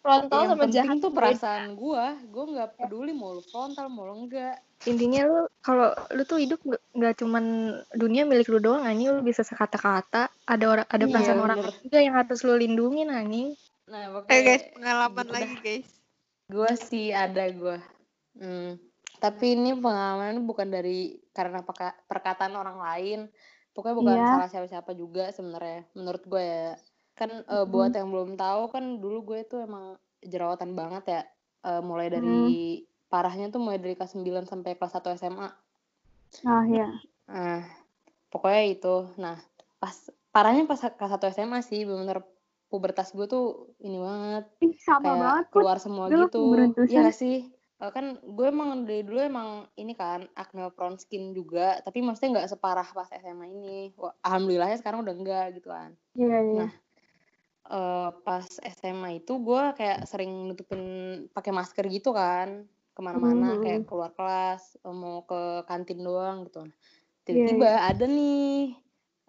frontal 0.00 0.38
yang 0.38 0.48
sama 0.48 0.62
penting 0.62 0.76
jahat 0.80 0.96
tuh 0.98 1.12
perasaan 1.12 1.64
gua 1.74 2.04
gua 2.26 2.44
nggak 2.48 2.68
peduli 2.74 3.12
mau 3.12 3.30
lu 3.30 3.44
frontal 3.44 3.86
mau 3.86 4.08
lu 4.08 4.16
enggak 4.18 4.56
intinya 4.84 5.20
lu 5.24 5.38
kalau 5.60 5.92
lu 6.10 6.22
tuh 6.24 6.40
hidup 6.40 6.60
nggak- 6.64 7.18
cuman 7.18 7.44
dunia 7.92 8.24
milik 8.24 8.48
lu 8.48 8.58
doang 8.58 8.80
anjing. 8.80 9.12
Lu 9.12 9.20
bisa 9.20 9.42
sekata-kata. 9.42 10.32
Ada 10.44 10.64
orang 10.64 10.86
ada 10.88 11.04
Iya, 11.04 11.12
perasaan 11.12 11.40
orang 11.40 11.58
bener. 11.60 11.72
lain 11.72 11.82
juga 11.84 11.98
yang 12.00 12.14
harus 12.16 12.40
lu 12.40 12.54
lindungin 12.54 13.08
anjing. 13.08 13.48
Nah 13.90 14.00
eh 14.00 14.08
pokoknya 14.08 14.40
guys 14.40 14.64
pengalaman 14.72 15.18
gitu 15.20 15.32
lagi 15.34 15.56
guys. 15.60 15.88
Gua 16.46 16.70
sih 16.72 17.06
ada 17.10 17.44
gua. 17.50 17.78
Hmm. 18.32 18.78
tapi 19.18 19.52
ini 19.52 19.76
pengalaman 19.76 20.48
bukan 20.48 20.72
dari 20.72 21.20
karena 21.30 21.60
perkataan 22.08 22.56
orang 22.56 22.80
lain. 22.80 23.20
Pokoknya 23.70 23.92
bukan 23.94 24.16
Iya. 24.16 24.28
salah 24.32 24.48
siapa-siapa 24.48 24.92
juga 24.96 25.28
sebenarnya 25.28 25.84
menurut 25.92 26.24
gue 26.24 26.40
ya. 26.40 26.72
Kan 27.12 27.44
eh, 27.44 27.66
buat 27.68 27.92
yang 27.92 28.08
belum 28.08 28.40
tahu 28.40 28.72
kan 28.72 28.96
dulu 28.96 29.20
gue 29.28 29.44
tuh 29.44 29.60
emang 29.60 29.94
jerawatan 30.24 30.72
banget 30.72 31.04
ya. 31.06 31.22
Eh, 31.60 31.82
mulai 31.84 32.08
dari 32.08 32.80
parahnya 33.10 33.50
tuh 33.50 33.58
mulai 33.58 33.82
dari 33.82 33.98
kelas 33.98 34.14
9 34.14 34.46
sampai 34.46 34.78
kelas 34.78 34.94
1 34.94 35.10
SMA 35.18 35.50
Nah, 36.46 36.64
ya. 36.70 36.88
Nah, 37.26 37.62
pokoknya 38.30 38.62
itu. 38.70 38.96
Nah, 39.18 39.36
pas 39.82 39.94
parahnya 40.30 40.64
pas 40.70 40.78
kelas 40.78 41.12
1 41.18 41.26
SMA 41.34 41.60
sih, 41.66 41.82
bener 41.82 42.22
pubertas 42.70 43.10
gue 43.10 43.26
tuh 43.26 43.74
ini 43.82 43.98
banget, 43.98 44.44
Ih, 44.62 44.78
sama 44.78 45.02
kayak 45.02 45.18
banget 45.18 45.44
Put. 45.50 45.54
keluar 45.58 45.78
semua 45.82 46.06
Dulu 46.06 46.26
gitu. 46.30 46.42
Iya 46.86 47.10
sih? 47.10 47.50
Eh, 47.80 47.90
kan 47.90 48.22
gue 48.22 48.46
emang 48.46 48.86
dari 48.86 49.02
dulu 49.02 49.18
emang 49.18 49.66
ini 49.74 49.96
kan 49.98 50.22
acne 50.38 50.70
prone 50.70 51.00
skin 51.00 51.34
juga, 51.34 51.82
tapi 51.82 51.98
maksudnya 52.04 52.38
nggak 52.38 52.50
separah 52.54 52.86
pas 52.94 53.10
SMA 53.10 53.50
ini. 53.50 53.90
Wah, 53.98 54.14
alhamdulillahnya 54.22 54.78
sekarang 54.78 55.02
udah 55.02 55.14
enggak 55.18 55.46
gitu 55.58 55.74
kan. 55.74 55.90
Iya, 56.14 56.38
iya. 56.46 56.58
Nah, 56.62 56.72
eh, 57.74 58.10
pas 58.22 58.46
SMA 58.78 59.18
itu 59.18 59.34
gue 59.34 59.62
kayak 59.74 60.06
sering 60.06 60.30
nutupin 60.46 60.82
pakai 61.34 61.50
masker 61.50 61.90
gitu 61.90 62.14
kan 62.14 62.70
ke 62.90 63.00
mana-mana 63.00 63.54
Mhm. 63.54 63.62
kayak 63.62 63.80
keluar 63.84 64.10
kelas 64.10 64.76
eh, 64.76 64.92
mau 64.92 65.22
ke 65.22 65.40
kantin 65.64 66.00
doang 66.00 66.44
gitu. 66.44 66.64
Iya, 66.64 66.72
tiba-tiba 67.24 67.70
ada 67.80 68.04
nih 68.04 68.74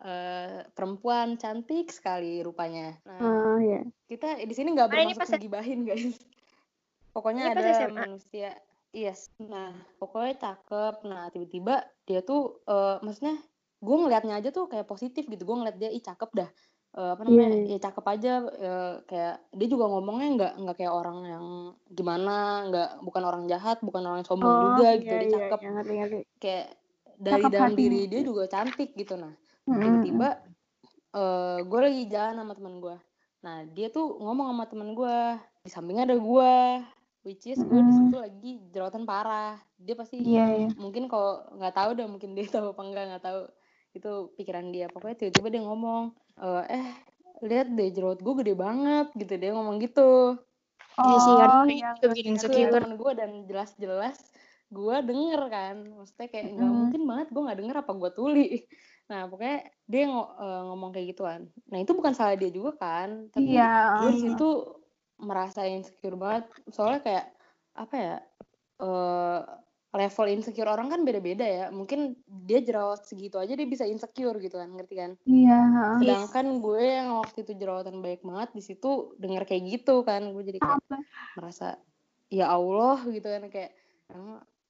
eh, 0.02 0.66
perempuan 0.74 1.38
cantik 1.38 1.90
sekali 1.90 2.42
rupanya. 2.42 2.98
Nah 3.06 3.22
Ah, 3.22 3.58
iya. 3.58 3.86
kita 4.06 4.42
di 4.42 4.52
sini 4.52 4.74
nggak 4.74 4.88
Ah, 4.88 4.92
ini 4.92 5.14
bermaksud 5.14 5.22
pas- 5.22 5.32
ngegibahin 5.32 5.80
guys. 5.84 6.18
Pokoknya 7.14 7.44
Ini 7.46 7.54
pas 7.54 7.62
ada 7.62 7.72
SMA. 7.78 8.02
manusia 8.02 8.50
yes. 8.90 9.30
Nah 9.38 9.70
pokoknya 9.98 10.36
cakep. 10.38 10.96
Nah 11.06 11.30
tiba-tiba 11.30 11.76
dia 12.04 12.20
tuh 12.22 12.64
eh, 12.66 12.98
maksudnya 13.00 13.38
gue 13.78 13.96
ngelihatnya 13.98 14.38
aja 14.38 14.50
tuh 14.50 14.66
kayak 14.66 14.86
positif 14.86 15.26
gitu. 15.26 15.44
Gue 15.44 15.56
ngeliat 15.56 15.76
dia 15.76 15.90
ih 15.90 16.00
cakep 16.00 16.30
dah 16.34 16.50
Eh, 16.92 17.10
apa 17.16 17.24
namanya 17.24 17.56
Iya, 17.56 17.72
ya 17.72 17.78
cakep 17.88 18.06
aja 18.14 18.32
eh, 18.52 18.94
kayak 19.08 19.36
dia 19.56 19.68
juga 19.72 19.86
ngomongnya 19.88 20.28
nggak 20.36 20.52
nggak 20.60 20.76
kayak 20.76 20.92
orang 20.92 21.18
yang 21.24 21.46
gimana 21.88 22.32
nggak 22.68 22.90
bukan 23.00 23.24
orang 23.24 23.44
jahat 23.48 23.78
bukan 23.80 24.04
orang 24.04 24.20
yang 24.20 24.28
sombong 24.28 24.52
Oh, 24.52 24.62
juga 24.76 24.88
gitu 25.00 25.08
iya, 25.08 25.20
dia 25.24 25.28
iya, 25.32 25.36
cakep. 25.40 25.60
iya, 25.64 25.70
ngerti, 25.72 25.94
ngerti. 25.96 26.20
kayak 26.36 26.66
dari 27.16 27.44
Cakep 27.48 27.52
dalam 27.56 27.72
diri 27.80 28.00
dia 28.12 28.22
juga 28.28 28.44
cantik 28.52 28.90
gitu. 28.92 29.14
Nah 29.16 29.34
tiba-tiba 29.64 30.28
eh 31.12 31.58
gue 31.64 31.80
lagi 31.80 32.02
jalan 32.08 32.36
sama 32.40 32.54
teman 32.56 32.76
gue 32.80 32.96
nah 33.42 33.56
dia 33.66 33.88
tuh 33.90 34.06
ngomong 34.22 34.48
sama 34.54 34.66
teman 34.70 34.90
gue 34.94 35.18
di 35.64 35.70
sampingnya 35.72 36.04
ada 36.06 36.18
gue 36.20 36.54
which 37.24 37.46
is 37.48 37.60
gue 37.62 37.82
di 37.82 37.94
Mm. 37.94 37.98
situ 37.98 38.16
lagi 38.18 38.52
jerawatan 38.74 39.04
parah. 39.06 39.62
Dia 39.78 39.94
pasti 39.94 40.18
Iya, 40.18 40.44
iya. 40.58 40.68
mungkin 40.76 41.06
kalau 41.06 41.46
nggak 41.54 41.74
tahu 41.78 41.90
deh 41.98 42.08
mungkin 42.10 42.34
dia 42.34 42.46
tahu 42.56 42.74
apa 42.74 42.82
enggak 42.82 43.04
nggak 43.14 43.24
tahu. 43.24 43.42
Itu 43.94 44.10
pikiran 44.38 44.72
dia. 44.74 44.88
Pokoknya 44.90 45.18
tiba-tiba 45.20 45.48
dia 45.54 45.62
ngomong 45.62 46.04
eh 46.38 46.64
eh 46.70 46.88
lihat 47.42 47.68
deh 47.74 47.90
jerawat 47.90 48.20
gue 48.22 48.34
gede 48.46 48.54
banget 48.56 49.08
gitu. 49.18 49.34
Dia 49.36 49.52
ngomong 49.58 49.82
gitu. 49.82 50.38
Iya 51.02 51.18
sih 51.24 51.34
kan. 51.40 51.50
Oh, 51.50 51.64
itu 51.66 51.74
iya, 51.82 51.90
juga 51.98 52.08
ngerti, 52.08 52.16
bikin 52.16 52.28
insecure 52.36 52.86
gue 52.94 53.12
dan 53.18 53.32
jelas-jelas 53.50 54.18
gue 54.72 54.96
denger 55.04 55.42
kan. 55.50 55.76
Maksudnya 55.98 56.28
kayak 56.30 56.46
nggak 56.56 56.70
Mm. 56.70 56.78
mungkin 56.78 57.02
banget 57.08 57.28
gue 57.32 57.42
nggak 57.42 57.60
denger 57.60 57.76
apa 57.82 57.92
gue 57.98 58.12
tuli. 58.14 58.50
Nah 59.12 59.28
pokoknya 59.28 59.58
dia 59.88 60.04
ngo- 60.08 60.34
eh, 60.40 60.62
ngomong 60.72 60.90
kayak 60.96 61.08
gituan. 61.12 61.42
Nah 61.68 61.78
itu 61.84 61.92
bukan 61.92 62.14
salah 62.16 62.36
dia 62.40 62.48
juga 62.48 62.72
kan. 62.80 63.28
Tapi 63.34 63.58
Iya. 63.58 64.00
gue 64.00 64.10
di 64.16 64.22
situ 64.24 64.50
merasa 65.20 65.68
insecure 65.68 66.16
banget. 66.16 66.46
Soalnya 66.72 67.02
kayak 67.04 67.26
apa 67.76 67.96
ya 67.96 68.16
eh 68.82 69.40
level 69.92 70.28
insecure 70.28 70.66
orang 70.66 70.88
kan 70.88 71.04
beda-beda 71.04 71.44
ya 71.44 71.66
mungkin 71.68 72.16
dia 72.26 72.60
jerawat 72.60 73.04
segitu 73.04 73.36
aja 73.36 73.52
dia 73.52 73.66
bisa 73.66 73.84
insecure 73.84 74.40
gitu 74.40 74.56
kan 74.56 74.72
ngerti 74.72 74.96
kan 74.96 75.12
Iya. 75.22 75.60
heeh. 75.60 75.96
sedangkan 76.00 76.46
gue 76.60 76.80
yang 76.82 77.10
waktu 77.18 77.38
itu 77.42 77.54
jerawatan 77.54 78.00
baik 78.00 78.22
banget 78.22 78.50
di 78.52 78.64
situ 78.64 78.92
denger 79.18 79.44
kayak 79.44 79.64
gitu 79.70 80.02
kan 80.02 80.32
gue 80.32 80.44
jadi 80.46 80.60
kayak 80.60 80.80
Apa? 80.82 80.98
merasa 81.36 81.68
ya 82.28 82.48
Allah 82.50 83.04
gitu 83.06 83.28
kan 83.28 83.44
kayak 83.48 83.72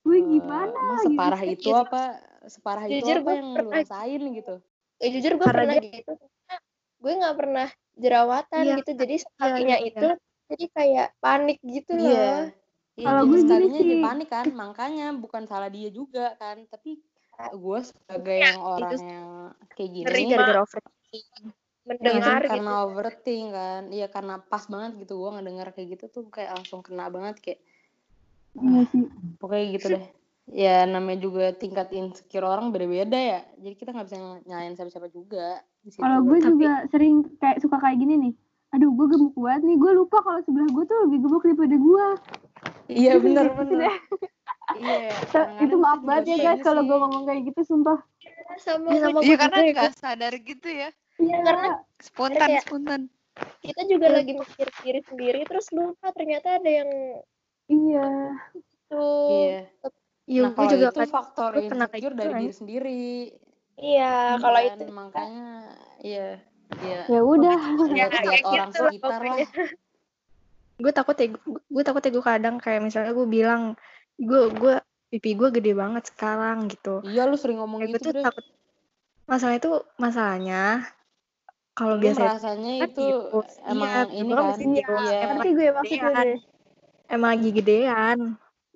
Gue 0.02 0.18
eh, 0.18 0.26
gimana? 0.28 0.74
emang 0.74 0.98
gitu. 0.98 1.06
separah 1.08 1.42
itu 1.44 1.62
Gitu. 1.62 1.70
apa 1.72 2.04
separah 2.44 2.86
itu 2.86 2.96
Jujur 3.00 3.18
apa 3.18 3.24
gue 3.24 3.36
yang 3.38 3.48
lu 3.48 3.56
pernah 3.62 3.74
rasain 3.78 4.22
gitu 4.32 4.56
ya 4.98 5.08
jujur 5.08 5.34
gue 5.36 5.46
Karena 5.46 5.54
pernah 5.62 5.76
dia- 5.78 5.94
gitu 5.96 6.12
karena 6.18 6.56
gue 6.98 7.14
nggak 7.16 7.36
pernah 7.38 7.68
jerawatan 7.96 8.64
Iya, 8.64 8.76
gitu 8.80 8.92
jadi 8.96 9.16
iya, 9.16 9.22
sekalinya 9.24 9.78
iya. 9.78 9.88
itu 9.88 10.08
jadi 10.50 10.66
kayak 10.68 11.08
panik 11.18 11.60
gitu 11.62 11.94
loh 11.94 12.50
iya 12.94 13.06
Kalau 13.08 13.22
gue 13.26 13.40
gini 13.42 13.68
sih. 13.72 14.02
panik 14.02 14.30
kan 14.30 14.46
makanya 14.52 15.08
bukan 15.14 15.44
salah 15.46 15.68
dia 15.68 15.88
juga 15.90 16.36
kan 16.36 16.60
tapi 16.68 17.00
gue 17.52 17.80
sebagai 17.82 18.38
yang 18.38 18.60
orang 18.60 18.92
yang 18.98 19.28
kayak 19.74 19.90
gini 19.92 20.06
ngeri 20.06 20.24
gara-gara 20.30 20.60
overthinking 20.62 21.46
Iya, 21.82 21.98
mendengar 21.98 22.22
kan, 22.22 22.42
gitu 22.46 22.52
karena 22.54 22.74
overthink 22.86 23.46
kan 23.52 23.82
iya 23.90 24.08
karena 24.08 24.36
pas 24.38 24.64
banget 24.66 24.92
gitu 25.02 25.14
gue 25.18 25.30
ngedenger 25.34 25.68
kayak 25.74 25.88
gitu 25.98 26.06
tuh 26.08 26.24
kayak 26.30 26.54
langsung 26.54 26.80
kena 26.80 27.10
banget 27.10 27.42
kayak 27.42 27.60
Iya 28.54 28.82
sih. 28.92 29.08
pokoknya 29.40 29.66
gitu 29.74 29.88
deh 29.92 30.06
ya 30.52 30.84
namanya 30.84 31.20
juga 31.22 31.46
tingkat 31.56 31.90
insecure 31.92 32.44
orang 32.44 32.70
beda-beda 32.70 33.16
ya 33.16 33.40
jadi 33.58 33.74
kita 33.74 33.90
nggak 33.92 34.08
bisa 34.12 34.18
nyalain 34.44 34.76
siapa-siapa 34.76 35.08
juga. 35.08 35.64
Kalau 35.96 36.20
gue 36.22 36.38
Tapi- 36.38 36.50
juga 36.52 36.72
sering 36.92 37.16
kayak 37.40 37.58
suka 37.58 37.80
kayak 37.80 37.98
gini 37.98 38.14
nih. 38.20 38.34
Aduh, 38.72 38.92
gue 38.92 39.08
gemuk 39.08 39.34
banget 39.34 39.62
nih. 39.66 39.78
Gue 39.80 39.92
lupa 39.96 40.20
kalau 40.20 40.44
sebelah 40.44 40.68
gue 40.68 40.84
tuh 40.84 40.98
lebih 41.08 41.20
gemuk 41.24 41.42
daripada 41.42 41.74
gue. 41.74 42.06
Iya 42.94 43.12
Gitu 43.14 43.24
bener 43.24 43.46
gitu 43.46 43.58
bener 43.58 43.78
deh. 43.82 43.96
iya 44.78 45.10
itu 45.64 45.76
maaf 45.76 46.00
banget 46.02 46.24
ya 46.28 46.38
guys 46.46 46.62
kalau 46.62 46.82
gue 46.82 46.98
ngomong 46.98 47.24
kayak 47.24 47.42
gitu 47.46 47.62
sumpah 47.66 48.00
sama 48.58 48.88
Iya, 48.90 49.00
sama 49.02 49.18
Iya 49.20 49.36
karena 49.38 49.58
ya, 49.58 49.72
nggak 49.72 49.94
sadar 49.96 50.34
gitu 50.36 50.68
ya. 50.68 50.90
iya 51.18 51.38
karena 51.40 51.68
Spontan, 51.98 52.48
Kayak- 52.48 52.66
spontan. 52.66 53.02
kita 53.62 53.82
juga 53.86 54.06
Iya. 54.06 54.16
lagi 54.18 54.32
mikir 54.36 54.68
diri 54.82 55.02
sendiri 55.02 55.40
terus 55.44 55.68
lupa 55.72 56.12
ternyata 56.12 56.58
ada 56.58 56.70
yang 56.70 56.90
iya 57.66 58.08
tuh 58.86 59.32
iya 59.32 59.62
Iya, 60.24 60.42
nah 60.42 60.50
gue 60.50 60.58
kalau 60.58 60.72
juga 60.72 60.88
itu 60.88 60.96
kadang- 60.98 61.14
faktor 61.14 61.52
insecure 61.58 62.14
gitu, 62.14 62.20
dari 62.20 62.30
kan. 62.30 62.42
diri 62.42 62.54
sendiri 62.54 63.04
iya 63.78 64.14
kalau 64.38 64.60
kan 64.60 64.78
itu 64.78 64.84
makanya 64.90 65.50
iya 66.00 66.30
iya 66.82 67.02
ya 67.06 67.20
udah 67.22 67.58
lihat 67.88 68.12
orang 68.44 68.70
gitu 68.70 68.84
sekitar 68.86 69.20
lah. 69.22 69.38
Gue 70.82 70.92
takut 70.92 71.16
ya 71.16 71.28
gue 71.46 71.84
takut 71.86 72.02
ya 72.02 72.12
gue 72.12 72.26
kadang 72.26 72.56
kayak 72.58 72.82
misalnya 72.82 73.14
gue 73.14 73.28
bilang 73.30 73.78
gue 74.18 74.42
gue 74.52 74.74
pipi 75.12 75.38
gue 75.38 75.50
gede 75.54 75.72
banget 75.78 76.10
sekarang 76.10 76.72
gitu. 76.72 77.04
Iya 77.06 77.28
lu 77.28 77.36
sering 77.36 77.60
ngomong 77.62 77.86
kayak 77.86 77.92
gue 77.94 78.00
gitu 78.02 78.10
tuh 78.18 78.24
takut. 78.26 78.46
Masalah 79.30 79.56
itu 79.60 79.72
masalahnya 80.02 80.88
kalau 81.72 81.96
lu 81.96 82.04
biasa 82.04 82.22
merasanya 82.28 82.74
kan 82.84 82.90
itu 82.92 83.06
gitu. 83.08 83.40
emang 83.64 83.90
Iya, 83.90 84.02
ini 84.12 84.28
gue 84.28 84.36
kan 84.36 84.46
mesti 84.52 84.64
iya. 84.64 84.76
Gitu. 84.76 84.94
iya 85.08 85.20
ngerti 85.32 85.50
gue 85.56 85.68
maksudnya 85.72 86.02
Gedean. 86.04 86.28
deh 86.28 86.40
emang 87.12 87.30
lagi 87.36 87.50
gedean. 87.52 88.20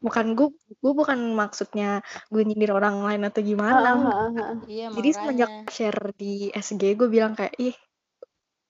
Bukan 0.03 0.25
gue 0.37 0.47
gue 0.53 0.93
bukan 0.93 1.19
maksudnya 1.33 1.89
gue 2.29 2.41
nyindir 2.43 2.71
orang 2.75 3.01
lain 3.01 3.21
atau 3.25 3.41
gimana. 3.41 3.79
Ah, 3.79 3.95
ah, 3.95 3.95
ah, 3.95 4.29
ah. 4.37 4.55
iya 4.69 4.91
jadi 4.91 5.09
makanya. 5.09 5.15
semenjak 5.17 5.51
share 5.71 6.01
di 6.19 6.51
SG 6.51 6.83
gue 6.93 7.07
bilang 7.09 7.33
kayak 7.33 7.55
ih 7.57 7.75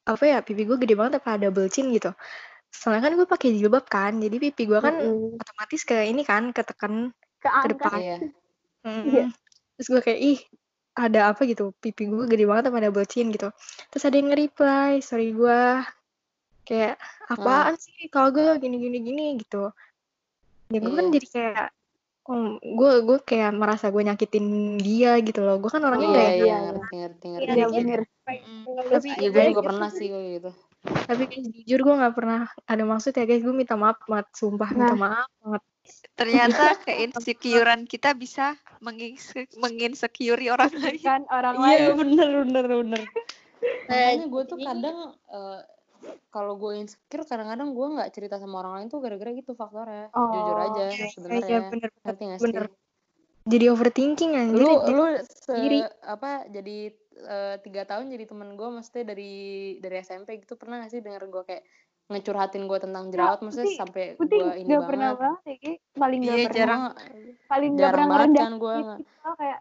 apa 0.06 0.22
ya 0.22 0.38
pipi 0.46 0.70
gue 0.70 0.78
gede 0.78 0.94
banget 0.94 1.18
apa 1.18 1.42
double 1.42 1.66
chin 1.66 1.90
gitu 1.90 2.14
soalnya 2.76 3.04
kan 3.06 3.14
gue 3.16 3.24
pakai 3.26 3.50
jilbab 3.52 3.86
kan 3.88 4.20
jadi 4.20 4.36
pipi 4.36 4.68
gue 4.68 4.78
kan 4.78 4.96
Mm-mm. 4.96 5.40
otomatis 5.40 5.82
ke 5.82 6.06
ini 6.06 6.22
kan 6.22 6.52
ketekan 6.52 7.10
ke 7.40 7.48
keangkat 7.48 7.70
depan. 7.72 8.00
iya. 8.00 8.18
Mm. 8.84 9.04
Iya. 9.10 9.26
terus 9.76 9.88
gue 9.90 10.02
kayak 10.02 10.20
ih 10.22 10.40
ada 10.96 11.28
apa 11.30 11.44
gitu? 11.44 11.76
Pipi 11.76 12.08
gue 12.08 12.24
gede 12.24 12.46
banget 12.46 12.72
sama 12.72 12.80
double 12.80 13.04
chin 13.04 13.28
gitu. 13.28 13.52
Terus 13.92 14.04
ada 14.06 14.16
yang 14.16 14.32
nge-reply 14.32 14.92
sorry 15.00 15.32
gue 15.32 15.60
kayak 16.64 16.96
apaan 17.28 17.76
sih 17.76 18.08
kalau 18.08 18.32
gue 18.32 18.46
gini 18.58 18.80
gini 18.80 18.98
gini 19.00 19.26
gitu. 19.38 19.76
Ya 20.72 20.80
gue 20.80 20.94
kan 20.94 21.06
Iya. 21.08 21.14
jadi 21.20 21.28
kayak 21.28 21.68
oh, 22.26 22.56
gue 22.58 22.92
gue 23.04 23.18
kayak 23.22 23.52
merasa 23.54 23.92
gue 23.92 24.02
nyakitin 24.02 24.46
dia 24.80 25.20
gitu 25.20 25.44
loh. 25.44 25.60
Gue 25.60 25.68
kan 25.68 25.84
Oh, 25.84 25.92
orangnya 25.92 26.08
iya 26.08 26.16
kayak 26.16 26.32
iya 26.32 26.46
iya, 26.46 26.58
ngerti 26.64 26.94
ngerti 26.96 27.26
ngerti. 27.28 27.44
Iya, 27.44 27.52
iya 27.52 27.66
jadi- 27.66 27.76
bener 27.76 28.02
tapi 28.90 29.08
iya 29.14 29.30
gue 29.30 29.44
juga 29.52 29.62
pernah 29.62 29.90
sih 29.92 30.08
kayak 30.08 30.28
gitu 30.40 30.52
tapi 30.86 31.24
guys 31.26 31.48
jujur 31.52 31.80
gue 31.82 31.96
nggak 31.96 32.14
pernah 32.14 32.40
ada 32.64 32.84
maksud 32.84 33.12
ya 33.12 33.24
guys 33.24 33.42
gue 33.42 33.52
minta 33.52 33.76
maaf 33.76 33.98
banget 34.02 34.28
sumpah 34.32 34.70
minta 34.70 34.88
Nah. 34.88 34.98
maaf 34.98 35.30
banget 35.40 35.64
Ternyata 36.16 36.64
keinsecurean 36.88 37.86
kita 37.86 38.14
bisa 38.14 38.54
menginse- 38.80 39.46
menginsecure 39.56 40.42
orang 40.48 40.74
lain. 40.74 40.98
kan 41.00 41.22
orang 41.30 41.56
iya 41.64 41.94
lain 41.94 41.98
bener 42.00 42.30
bener 42.44 42.66
bener 42.76 43.02
Nah, 43.86 43.98
makanya 44.14 44.26
gue 44.28 44.44
tuh 44.46 44.58
kadang 44.60 44.98
eh, 45.28 45.60
kalau 46.30 46.54
gue 46.56 46.72
insecure 46.76 47.22
kadang-kadang 47.24 47.70
gue 47.72 47.88
nggak 47.92 48.10
cerita 48.12 48.38
sama 48.38 48.62
orang 48.62 48.74
lain 48.78 48.88
tuh 48.88 49.00
gara-gara 49.00 49.32
gitu 49.32 49.54
faktornya 49.54 50.10
Oh. 50.12 50.30
jujur 50.30 50.58
aja 50.60 50.84
Iya, 50.84 50.90
iya, 50.92 51.08
sebenarnya 51.12 51.48
iya, 51.48 51.60
bener, 51.68 51.90
bener. 52.00 52.38
sih 52.38 52.84
jadi 53.46 53.66
overthinking 53.70 54.32
anjir 54.34 54.58
lu 54.58 54.70
Jadi- 54.76 54.90
lu 54.92 55.06
se 55.22 55.54
apa 56.04 56.50
jadi 56.50 56.78
eh, 57.18 57.56
tiga 57.60 57.84
tahun 57.84 58.08
jadi 58.08 58.26
temen 58.26 58.54
gue 58.54 58.68
maksudnya 58.70 59.06
dari 59.08 59.34
dari 59.80 59.96
SMP 60.00 60.40
gitu. 60.40 60.56
Pernah 60.56 60.84
gak 60.84 60.92
sih 60.92 61.00
denger 61.00 61.24
gue 61.26 61.44
kayak 61.44 61.64
ngecurhatin 62.06 62.64
gue 62.66 62.80
tentang 62.80 63.10
jerawat? 63.10 63.40
Maksudnya 63.42 63.66
Putih- 63.66 63.80
sampai 63.80 64.04
Putih 64.16 64.40
gue 64.40 64.54
ini 64.60 64.70
gak 64.70 64.84
pernah 64.86 65.10
banget. 65.12 65.22
banget 65.24 65.42
ya 65.42 65.56
Ki. 65.58 65.72
paling 65.96 66.20
gak 66.20 66.28
Iya, 66.28 66.36
pernah. 66.36 66.56
jarang. 66.56 66.82
paling 67.46 67.72
gak 67.74 67.90
pernah 67.90 68.08
banget 68.08 68.30
kan 68.36 68.54
gue 68.56 68.76
kayak 69.36 69.60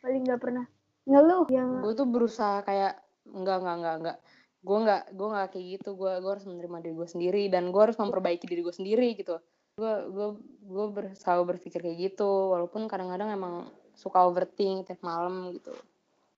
paling 0.00 0.22
gak 0.24 0.40
pernah. 0.40 0.64
Ngeluh 1.04 1.44
yang 1.48 1.70
gue 1.80 1.92
tuh 1.94 2.06
berusaha 2.06 2.58
kayak 2.62 2.92
enggak 3.26 3.56
enggak 3.60 3.76
enggak 3.76 3.96
enggak 4.00 4.18
gue 4.64 4.78
enggak 4.80 5.02
gue 5.12 5.26
enggak 5.28 5.48
kayak 5.52 5.66
gitu. 5.76 5.88
Gue 5.92 6.12
gue 6.18 6.30
harus 6.32 6.46
menerima 6.48 6.76
diri 6.80 6.94
gue 6.94 7.08
sendiri 7.08 7.42
dan 7.46 7.68
gue 7.68 7.80
harus 7.80 7.96
memperbaiki 7.96 8.48
diri 8.48 8.64
gue 8.64 8.72
sendiri 8.72 9.08
gitu. 9.14 9.36
Gue 9.76 9.92
gue 10.08 10.28
gue 10.64 10.86
ber, 10.88 11.04
selalu 11.12 11.56
berpikir 11.56 11.78
kayak 11.78 11.98
gitu. 12.00 12.30
Walaupun 12.50 12.88
kadang-kadang 12.88 13.28
emang 13.28 13.54
suka 13.94 14.24
overthink 14.24 14.88
tiap 14.88 14.98
malam 15.00 15.54
gitu 15.54 15.70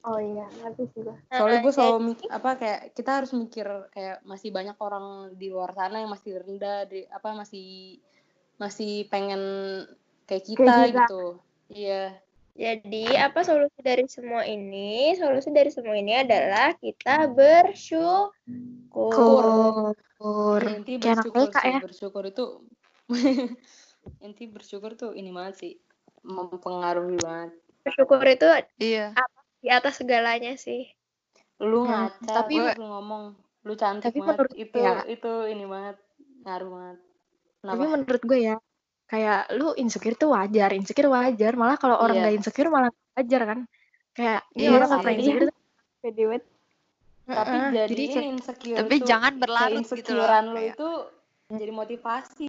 oh 0.06 0.18
iya 0.22 0.46
ngerti 0.62 0.82
sih 0.94 1.00
gue 1.02 1.16
soalnya 1.28 1.58
gue 1.60 1.72
selalu 1.74 1.98
mik- 2.14 2.30
apa 2.30 2.50
kayak 2.54 2.80
kita 2.94 3.10
harus 3.22 3.30
mikir 3.34 3.66
kayak 3.90 4.22
masih 4.22 4.54
banyak 4.54 4.78
orang 4.78 5.34
di 5.34 5.50
luar 5.50 5.74
sana 5.74 5.98
yang 5.98 6.10
masih 6.14 6.38
rendah 6.38 6.86
di 6.86 7.02
apa 7.10 7.34
masih 7.34 7.98
masih 8.56 9.04
pengen 9.12 9.42
kayak 10.24 10.44
kita, 10.46 10.62
Kayak 10.64 10.86
kita. 10.86 11.00
gitu 11.04 11.22
iya 11.74 12.02
Jadi 12.56 13.12
apa 13.20 13.44
solusi 13.44 13.84
dari 13.84 14.08
semua 14.08 14.48
ini? 14.48 15.12
Solusi 15.12 15.52
dari 15.52 15.68
semua 15.68 15.92
ini 15.92 16.16
adalah 16.16 16.72
kita 16.80 17.28
bersyukur. 17.28 18.32
Kur. 20.16 20.62
Inti 20.64 20.96
bersyukur 20.96 21.52
sih 21.52 21.68
ya. 21.68 21.84
bersyukur 21.84 22.24
itu 22.24 22.64
inti 24.24 24.44
bersyukur 24.48 24.96
tuh 24.96 25.12
ini 25.12 25.28
banget 25.36 25.54
sih 25.60 25.72
mempengaruhi 26.24 27.20
banget 27.20 27.52
Bersyukur 27.84 28.24
itu 28.24 28.48
Iya. 28.80 29.12
Di 29.66 29.74
atas 29.74 29.98
segalanya 29.98 30.54
sih. 30.54 30.86
lu 31.58 31.82
Ya, 31.82 32.06
ngaca 32.06 32.32
tapi- 32.36 32.60
terus 32.60 32.76
lu 32.76 32.86
ngomong 32.86 33.22
lu 33.64 33.74
cantik 33.74 34.06
tapi 34.06 34.20
banget 34.20 34.36
menurut 34.36 34.54
itu 34.54 34.76
ya. 34.78 34.94
itu 35.08 35.32
ini 35.48 35.64
banget 35.64 35.96
ngaruh 36.44 36.68
banget 36.70 36.98
Tapi 37.56 37.64
kenapa 37.74 37.94
menurut 37.96 38.22
gue 38.22 38.38
ya, 38.38 38.56
kayak 39.06 39.40
lu 39.50 39.66
insecure 39.74 40.14
tuh 40.14 40.30
wajar, 40.30 40.70
insecure 40.70 41.08
wajar. 41.08 41.52
Malah 41.52 41.74
kalau 41.74 41.96
orang 41.96 42.14
Iya. 42.14 42.22
nggak 42.22 42.36
insecure 42.36 42.68
malah 42.68 42.92
wajar 43.10 43.42
kan. 43.42 43.58
Kayak 44.12 44.40
ini 44.52 44.62
Iya 44.62 44.70
orang 44.70 44.86
nggak 44.86 45.00
pernah 45.02 45.16
insecure. 45.16 45.40
tuh, 45.42 45.50
pede 45.98 46.22
banget 46.22 46.44
tapi 47.26 47.56
jadi, 47.74 47.90
jadi 48.06 48.26
insecure 48.28 48.76
Tapi 48.78 48.94
itu 48.94 49.04
jangan 49.04 49.32
berlarut 49.34 49.82
gitu 49.82 50.10
loh. 50.14 50.26
lu 50.30 50.52
kayak- 50.54 50.70
itu 50.70 50.88
jadi 51.48 51.72
motivasi 51.74 52.44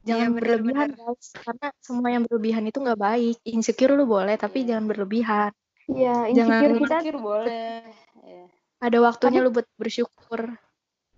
jangan 0.00 0.22
Iya, 0.22 0.26
bener, 0.30 0.38
berlebihan 0.38 0.88
guys. 0.94 1.26
Karena 1.34 1.66
semua 1.80 2.08
yang 2.08 2.22
berlebihan 2.24 2.64
itu 2.64 2.78
nggak 2.78 3.00
baik. 3.00 3.36
Insecure 3.42 3.92
lu 3.92 4.04
boleh, 4.04 4.36
tapi 4.36 4.62
Iya. 4.62 4.76
jangan 4.76 4.84
berlebihan. 4.86 5.50
Iya 5.88 6.28
Jangan- 6.28 6.62
insecure 6.62 6.74
kita 6.78 6.96
insecure 6.96 7.20
boleh 7.20 7.80
Iya. 8.20 8.44
Ada 8.78 8.98
waktunya 9.00 9.40
lu 9.40 9.50
buat 9.50 9.66
bersyukur. 9.74 10.40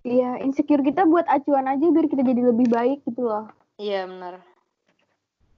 iya 0.01 0.39
insecure 0.39 0.81
kita 0.81 1.05
buat 1.05 1.27
acuan 1.27 1.67
aja 1.67 1.85
biar 1.85 2.07
kita 2.07 2.23
jadi 2.23 2.43
lebih 2.47 2.67
baik 2.67 3.05
gitu 3.05 3.23
loh 3.23 3.51
iya 3.77 4.05
benar 4.05 4.41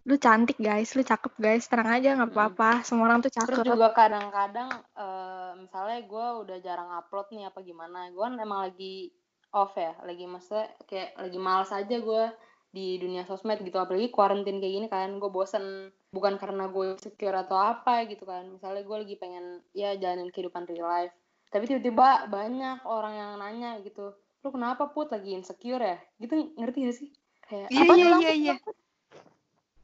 Lu 0.03 0.18
cantik 0.18 0.59
guys, 0.59 0.98
lu 0.98 1.07
cakep 1.07 1.31
guys. 1.37 1.70
Tenang 1.70 1.94
aja 1.94 2.18
nggak 2.18 2.35
apa-apa. 2.35 2.83
Semua 2.83 3.07
orang 3.07 3.22
tuh 3.22 3.31
terus 3.31 3.55
cakep. 3.55 3.70
juga 3.70 3.94
kadang-kadang 3.94 4.66
eh, 4.98 5.51
misalnya 5.57 6.03
gue 6.03 6.27
udah 6.42 6.59
jarang 6.59 6.90
upload 6.90 7.31
nih 7.31 7.46
apa 7.46 7.62
gimana 7.62 8.11
gue 8.11 8.18
kan 8.18 8.35
emang 8.35 8.66
lagi 8.66 9.14
off 9.55 9.70
ya 9.77 9.94
lagi 10.03 10.27
masa 10.27 10.66
kayak 10.90 11.14
lagi 11.14 11.38
males 11.38 11.70
aja 11.70 11.94
gue 11.94 12.25
di 12.72 12.96
dunia 12.96 13.22
sosmed 13.22 13.61
gitu 13.61 13.76
apalagi 13.76 14.08
quarantine 14.08 14.56
kayak 14.56 14.74
gini 14.74 14.87
kan 14.88 15.12
gue 15.16 15.28
bosen. 15.28 15.92
Bukan 16.08 16.37
karena 16.37 16.66
gue 16.66 16.92
insecure 16.92 17.37
atau 17.37 17.54
apa 17.54 18.04
gitu 18.04 18.24
kan. 18.24 18.48
Misalnya 18.48 18.80
gue 18.80 18.96
lagi 18.98 19.16
pengen 19.16 19.44
ya 19.70 19.92
jalanin 19.94 20.28
kehidupan 20.28 20.64
real 20.64 20.85
life. 20.85 21.12
Tapi 21.48 21.64
tiba-tiba 21.66 22.26
banyak 22.26 22.80
orang 22.82 23.14
yang 23.14 23.30
nanya 23.37 23.76
gitu 23.80 24.16
lu 24.42 24.50
kenapa 24.50 24.88
put? 24.88 25.06
Lagi 25.08 25.32
insecure 25.32 25.78
ya? 25.78 25.96
Gitu 26.16 26.32
ngerti 26.56 26.78
gak 26.82 26.96
sih? 26.96 27.08
Kayak 27.44 27.68
Iya, 27.68 27.78
apa 27.78 27.92
iya, 27.92 28.04
tuh, 28.08 28.18
iya, 28.18 28.32
iya. 28.32 28.54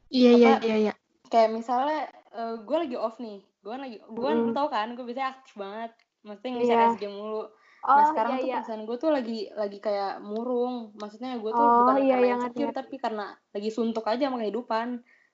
Iya 0.09 0.31
iya 0.33 0.49
Apa- 0.51 0.65
iya 0.65 0.77
iya. 0.79 0.93
kayak 1.29 1.49
misalnya 1.53 2.01
gue 2.59 2.77
lagi 2.79 2.97
off 2.97 3.21
nih. 3.21 3.39
Gue 3.61 3.75
lagi 3.75 3.97
gue 4.01 4.29
Mm. 4.29 4.41
lu 4.43 4.51
tau 4.51 4.67
kan 4.67 4.89
gue 4.91 5.05
biasanya 5.05 5.37
aktif 5.37 5.53
banget. 5.55 5.91
Maksudnya 6.19 6.51
nge 6.51 6.63
Iya. 6.65 6.79
SG 6.91 7.03
mulu 7.07 7.41
oh 7.81 7.95
nah 7.95 8.05
sekarang 8.07 8.31
iya 8.31 8.37
tuh 8.37 8.45
iya. 8.45 8.55
perasaan 8.57 8.81
gue 8.83 8.97
tuh 8.97 9.09
lagi 9.09 9.39
lagi 9.53 9.77
kayak 9.77 10.13
murung. 10.19 10.75
Maksudnya 10.95 11.35
gue 11.35 11.49
tuh 11.49 11.59
Oh, 11.59 11.75
bukan 11.83 11.95
iya, 11.97 12.13
karena 12.13 12.25
iya, 12.25 12.35
insecure 12.35 12.67
ngerti. 12.67 12.79
tapi 12.79 12.95
karena 12.97 13.25
lagi 13.49 13.69
suntuk 13.69 14.05
aja 14.05 14.23
sama 14.25 14.37
kehidupan. 14.37 14.87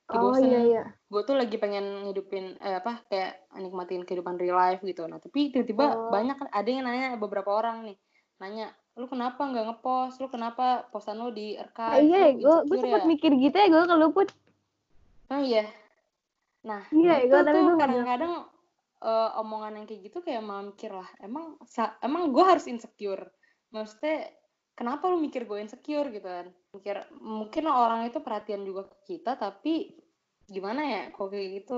Kayak 0.06 0.16
oh 0.16 0.26
bosen. 0.30 0.46
iya 0.46 0.60
iya. 0.62 0.84
Gue 1.06 1.22
tuh 1.22 1.34
lagi 1.34 1.56
pengen 1.56 1.86
ngidupin 2.04 2.46
eh 2.58 2.76
apa 2.76 3.02
kayak 3.06 3.32
nikmatin 3.56 4.04
kehidupan 4.04 4.36
real 4.36 4.54
life 4.54 4.82
gitu. 4.82 5.04
Nah 5.04 5.18
tapi 5.18 5.50
tiba-tiba 5.50 5.86
Oh. 5.88 6.10
banyak 6.10 6.36
kan 6.36 6.48
ada 6.50 6.68
yang 6.68 6.84
nanya 6.84 7.16
beberapa 7.16 7.50
orang 7.50 7.82
nih. 7.84 7.98
Nanya 8.38 8.70
lu 8.94 9.06
kenapa 9.06 9.42
nggak 9.42 9.66
ngepost? 9.66 10.18
Lu 10.18 10.28
kenapa 10.28 10.86
postan 10.88 11.18
lu 11.18 11.30
di 11.30 11.54
Ah, 11.54 11.66
archive 11.66 12.06
iya 12.06 12.22
lu 12.32 12.38
gue 12.38 12.56
gue 12.68 12.78
sempet 12.80 13.02
ya? 13.02 13.08
mikir 13.08 13.32
gitu 13.34 13.56
ya 13.56 13.68
gue 13.68 13.84
keluput 13.84 14.30
oh 15.26 15.42
iya. 15.42 15.66
Nah 16.62 16.82
Iya, 16.88 17.14
itu 17.22 17.30
gua- 17.32 17.42
tapi 17.44 17.58
nggak 17.60 17.78
kadang-kadang 17.80 18.34
eh, 19.06 19.30
omongan 19.42 19.78
yang 19.78 19.86
kayak 19.86 20.02
gitu 20.10 20.18
kayak 20.26 20.42
malah 20.42 20.66
mikir 20.66 20.90
lah 20.90 21.10
emang 21.22 21.46
emang 22.02 22.24
gue 22.34 22.46
harus 22.46 22.66
insecure? 22.66 23.30
Maksudnya 23.70 24.34
kenapa 24.74 25.08
lu 25.12 25.22
mikir 25.22 25.46
gue 25.46 25.62
insecure? 25.62 26.10
Gitu 26.10 26.26
kan. 26.26 26.48
Mikir 26.74 26.96
mungkin 27.22 27.64
orang 27.70 28.10
itu 28.10 28.20
perhatian 28.26 28.66
juga 28.66 28.90
ke 28.90 28.98
kita 29.16 29.38
tapi 29.38 29.94
gimana 30.50 30.82
ya 30.84 31.02
kok 31.14 31.30
kayak 31.30 31.50
gitu? 31.62 31.78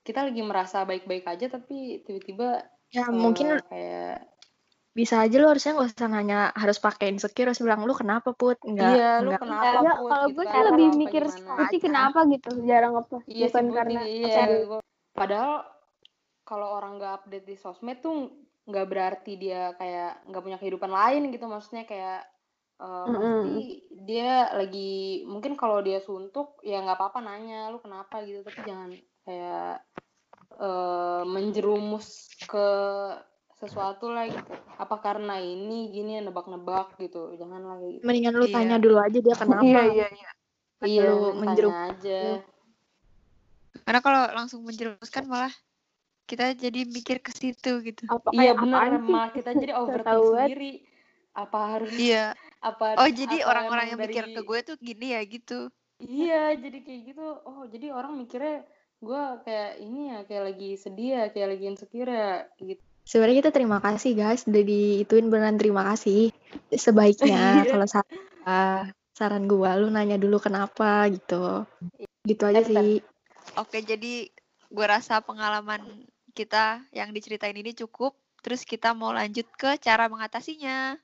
Kita 0.00 0.24
lagi 0.26 0.42
merasa 0.46 0.86
baik-baik 0.88 1.26
aja 1.28 1.46
tapi 1.50 2.00
tiba-tiba 2.06 2.64
Ya 2.90 3.06
eh, 3.06 3.14
mungkin 3.14 3.58
kayak 3.70 4.26
bisa 4.90 5.22
aja 5.22 5.38
lo 5.38 5.54
harusnya 5.54 5.78
nggak 5.78 5.86
usah 5.86 6.08
nanya 6.10 6.40
harus 6.50 6.82
pakai 6.82 7.14
insecure 7.14 7.46
harus 7.46 7.62
bilang 7.62 7.86
lu 7.86 7.94
kenapa 7.94 8.34
put? 8.34 8.58
Enggak 8.66 8.98
iya 8.98 9.10
lu 9.22 9.30
kenapa 9.38 9.86
ya 9.86 9.92
Put? 9.94 10.10
kalau 10.10 10.26
Gitu 10.26 10.34
gue 10.34 10.44
kan, 10.44 10.50
sih 10.50 10.62
lebih 10.66 10.86
kenapa, 10.90 10.98
mikir. 10.98 11.22
Putih 11.30 11.80
kenapa? 11.80 12.18
Gitu 12.26 12.48
jarang 12.66 12.92
ngepost 12.98 13.26
iya 13.30 13.46
bukan 13.46 13.64
sih 13.64 13.74
karena 13.78 14.00
Putih, 14.02 14.14
iya. 14.18 14.26
pacar. 14.26 14.48
Gua- 14.66 14.86
padahal 15.14 15.54
kalau 16.50 16.74
orang 16.74 16.98
nggak 16.98 17.14
update 17.22 17.46
di 17.46 17.54
sosmed 17.54 18.02
tuh 18.02 18.26
nggak 18.66 18.86
berarti 18.90 19.38
dia 19.38 19.70
kayak 19.78 20.26
nggak 20.26 20.42
punya 20.42 20.58
kehidupan 20.58 20.90
lain 20.90 21.30
gitu 21.30 21.46
maksudnya 21.46 21.86
kayak 21.86 22.26
eh, 22.82 23.06
Mm-mm. 23.06 23.14
pasti 23.14 23.58
dia 24.02 24.50
lagi 24.58 25.22
mungkin 25.30 25.54
kalau 25.54 25.78
dia 25.78 26.02
suntuk 26.02 26.58
ya 26.66 26.82
nggak 26.82 26.98
apa-apa 26.98 27.22
nanya 27.22 27.70
lu 27.70 27.78
kenapa? 27.78 28.18
gitu. 28.26 28.42
Tapi 28.42 28.60
jangan 28.66 28.90
kayak 29.22 29.74
eh, 30.58 31.22
menjerumus 31.24 32.34
ke 32.50 32.68
sesuatu 33.60 34.08
lah 34.08 34.26
gitu. 34.26 34.52
Apa 34.80 34.96
karena 35.04 35.36
ini 35.38 35.92
gini 35.92 36.18
nebak-nebak? 36.24 36.96
gitu. 36.98 37.36
Jangan 37.36 37.62
lagi 37.76 38.00
mendingan 38.02 38.34
lu 38.34 38.46
Iya. 38.48 38.54
tanya 38.56 38.76
dulu 38.80 38.96
aja 38.98 39.18
dia 39.20 39.34
kenapa. 39.40 39.64
Iya 39.64 39.82
iya 39.92 40.08
iya. 40.10 40.30
iya 40.82 41.02
lu 41.12 41.16
tanya 41.20 41.38
menjerum 41.44 41.74
aja. 41.76 42.20
Karena 43.84 44.00
kalau 44.00 44.22
langsung 44.36 44.60
menjerumuskan 44.64 45.24
malah 45.28 45.52
kita 46.30 46.54
jadi 46.54 46.86
mikir 46.86 47.18
ke 47.18 47.34
situ 47.34 47.82
gitu. 47.82 48.06
Apa 48.06 48.30
iya 48.30 48.54
malah 48.54 49.34
kita 49.34 49.50
jadi 49.50 49.74
overthink 49.82 50.06
tahu 50.06 50.22
banget. 50.30 50.46
sendiri 50.54 50.72
apa 51.34 51.58
harus 51.74 51.90
Iya. 51.90 52.26
apa 52.70 52.84
Oh 53.02 53.08
jadi 53.10 53.36
orang-orang 53.42 53.86
yang 53.90 53.98
mikir 53.98 54.24
dari- 54.30 54.36
ke 54.38 54.40
gue 54.46 54.58
tuh 54.62 54.76
gini 54.78 55.06
ya 55.18 55.20
gitu. 55.26 55.66
Iya, 56.00 56.54
jadi 56.56 56.78
kayak 56.80 57.00
gitu. 57.12 57.26
Oh, 57.44 57.66
jadi 57.66 57.92
orang 57.92 58.16
mikirnya 58.16 58.64
gue 59.00 59.22
kayak 59.44 59.70
ini 59.80 60.00
ya, 60.08 60.18
kayak 60.24 60.44
lagi 60.54 60.70
sedih 60.76 61.10
ya, 61.12 61.24
kayak 61.28 61.48
lagi 61.56 61.64
insecure 61.66 62.08
ya, 62.08 62.32
gitu. 62.56 62.82
sebenarnya 63.00 63.36
kita 63.42 63.50
terima 63.50 63.78
kasih 63.80 64.12
guys 64.14 64.44
udah 64.46 64.62
diituin 64.62 65.32
beneran 65.32 65.58
terima 65.58 65.82
kasih 65.92 66.30
sebaiknya 66.70 67.26
Iya. 67.66 67.70
kalau 67.72 67.86
saran 67.88 68.20
saran 69.10 69.44
gua 69.44 69.74
lu 69.74 69.88
nanya 69.90 70.14
dulu 70.14 70.38
kenapa 70.38 71.08
gitu 71.10 71.64
gitu 72.22 72.42
aja 72.46 72.60
Eh, 72.60 72.64
sih 72.64 72.90
Oke 73.58 73.82
jadi 73.82 74.30
gue 74.70 74.86
rasa 74.86 75.18
pengalaman 75.20 75.82
kita 76.40 76.88
yang 76.96 77.12
diceritain 77.12 77.52
ini 77.52 77.76
cukup. 77.76 78.16
Terus 78.40 78.64
kita 78.64 78.96
mau 78.96 79.12
lanjut 79.12 79.44
ke 79.52 79.76
cara 79.76 80.08
mengatasinya. 80.08 80.96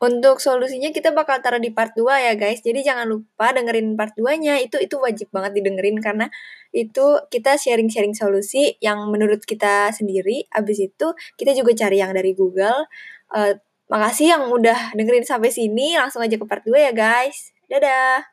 Untuk 0.00 0.40
solusinya 0.40 0.88
kita 0.96 1.12
bakal 1.12 1.44
taruh 1.44 1.60
di 1.60 1.74
part 1.74 1.92
2 1.92 2.08
ya 2.24 2.32
guys. 2.32 2.64
Jadi 2.64 2.80
jangan 2.80 3.04
lupa 3.04 3.52
dengerin 3.52 3.98
part 3.98 4.16
2-nya. 4.16 4.56
Itu 4.62 4.80
itu 4.80 4.96
wajib 4.96 5.28
banget 5.28 5.60
didengerin 5.60 6.00
karena 6.00 6.32
itu 6.72 7.20
kita 7.28 7.60
sharing-sharing 7.60 8.16
solusi 8.16 8.80
yang 8.80 9.10
menurut 9.12 9.44
kita 9.44 9.92
sendiri. 9.92 10.48
Abis 10.56 10.80
itu 10.88 11.12
kita 11.36 11.52
juga 11.52 11.76
cari 11.76 12.00
yang 12.00 12.16
dari 12.16 12.32
Google. 12.32 12.88
Eh, 13.36 13.60
makasih 13.92 14.38
yang 14.38 14.48
udah 14.48 14.96
dengerin 14.96 15.26
sampai 15.26 15.52
sini. 15.52 15.98
Langsung 16.00 16.24
aja 16.24 16.38
ke 16.38 16.46
part 16.48 16.64
2 16.64 16.80
ya 16.80 16.92
guys. 16.96 17.52
Dadah. 17.68 18.29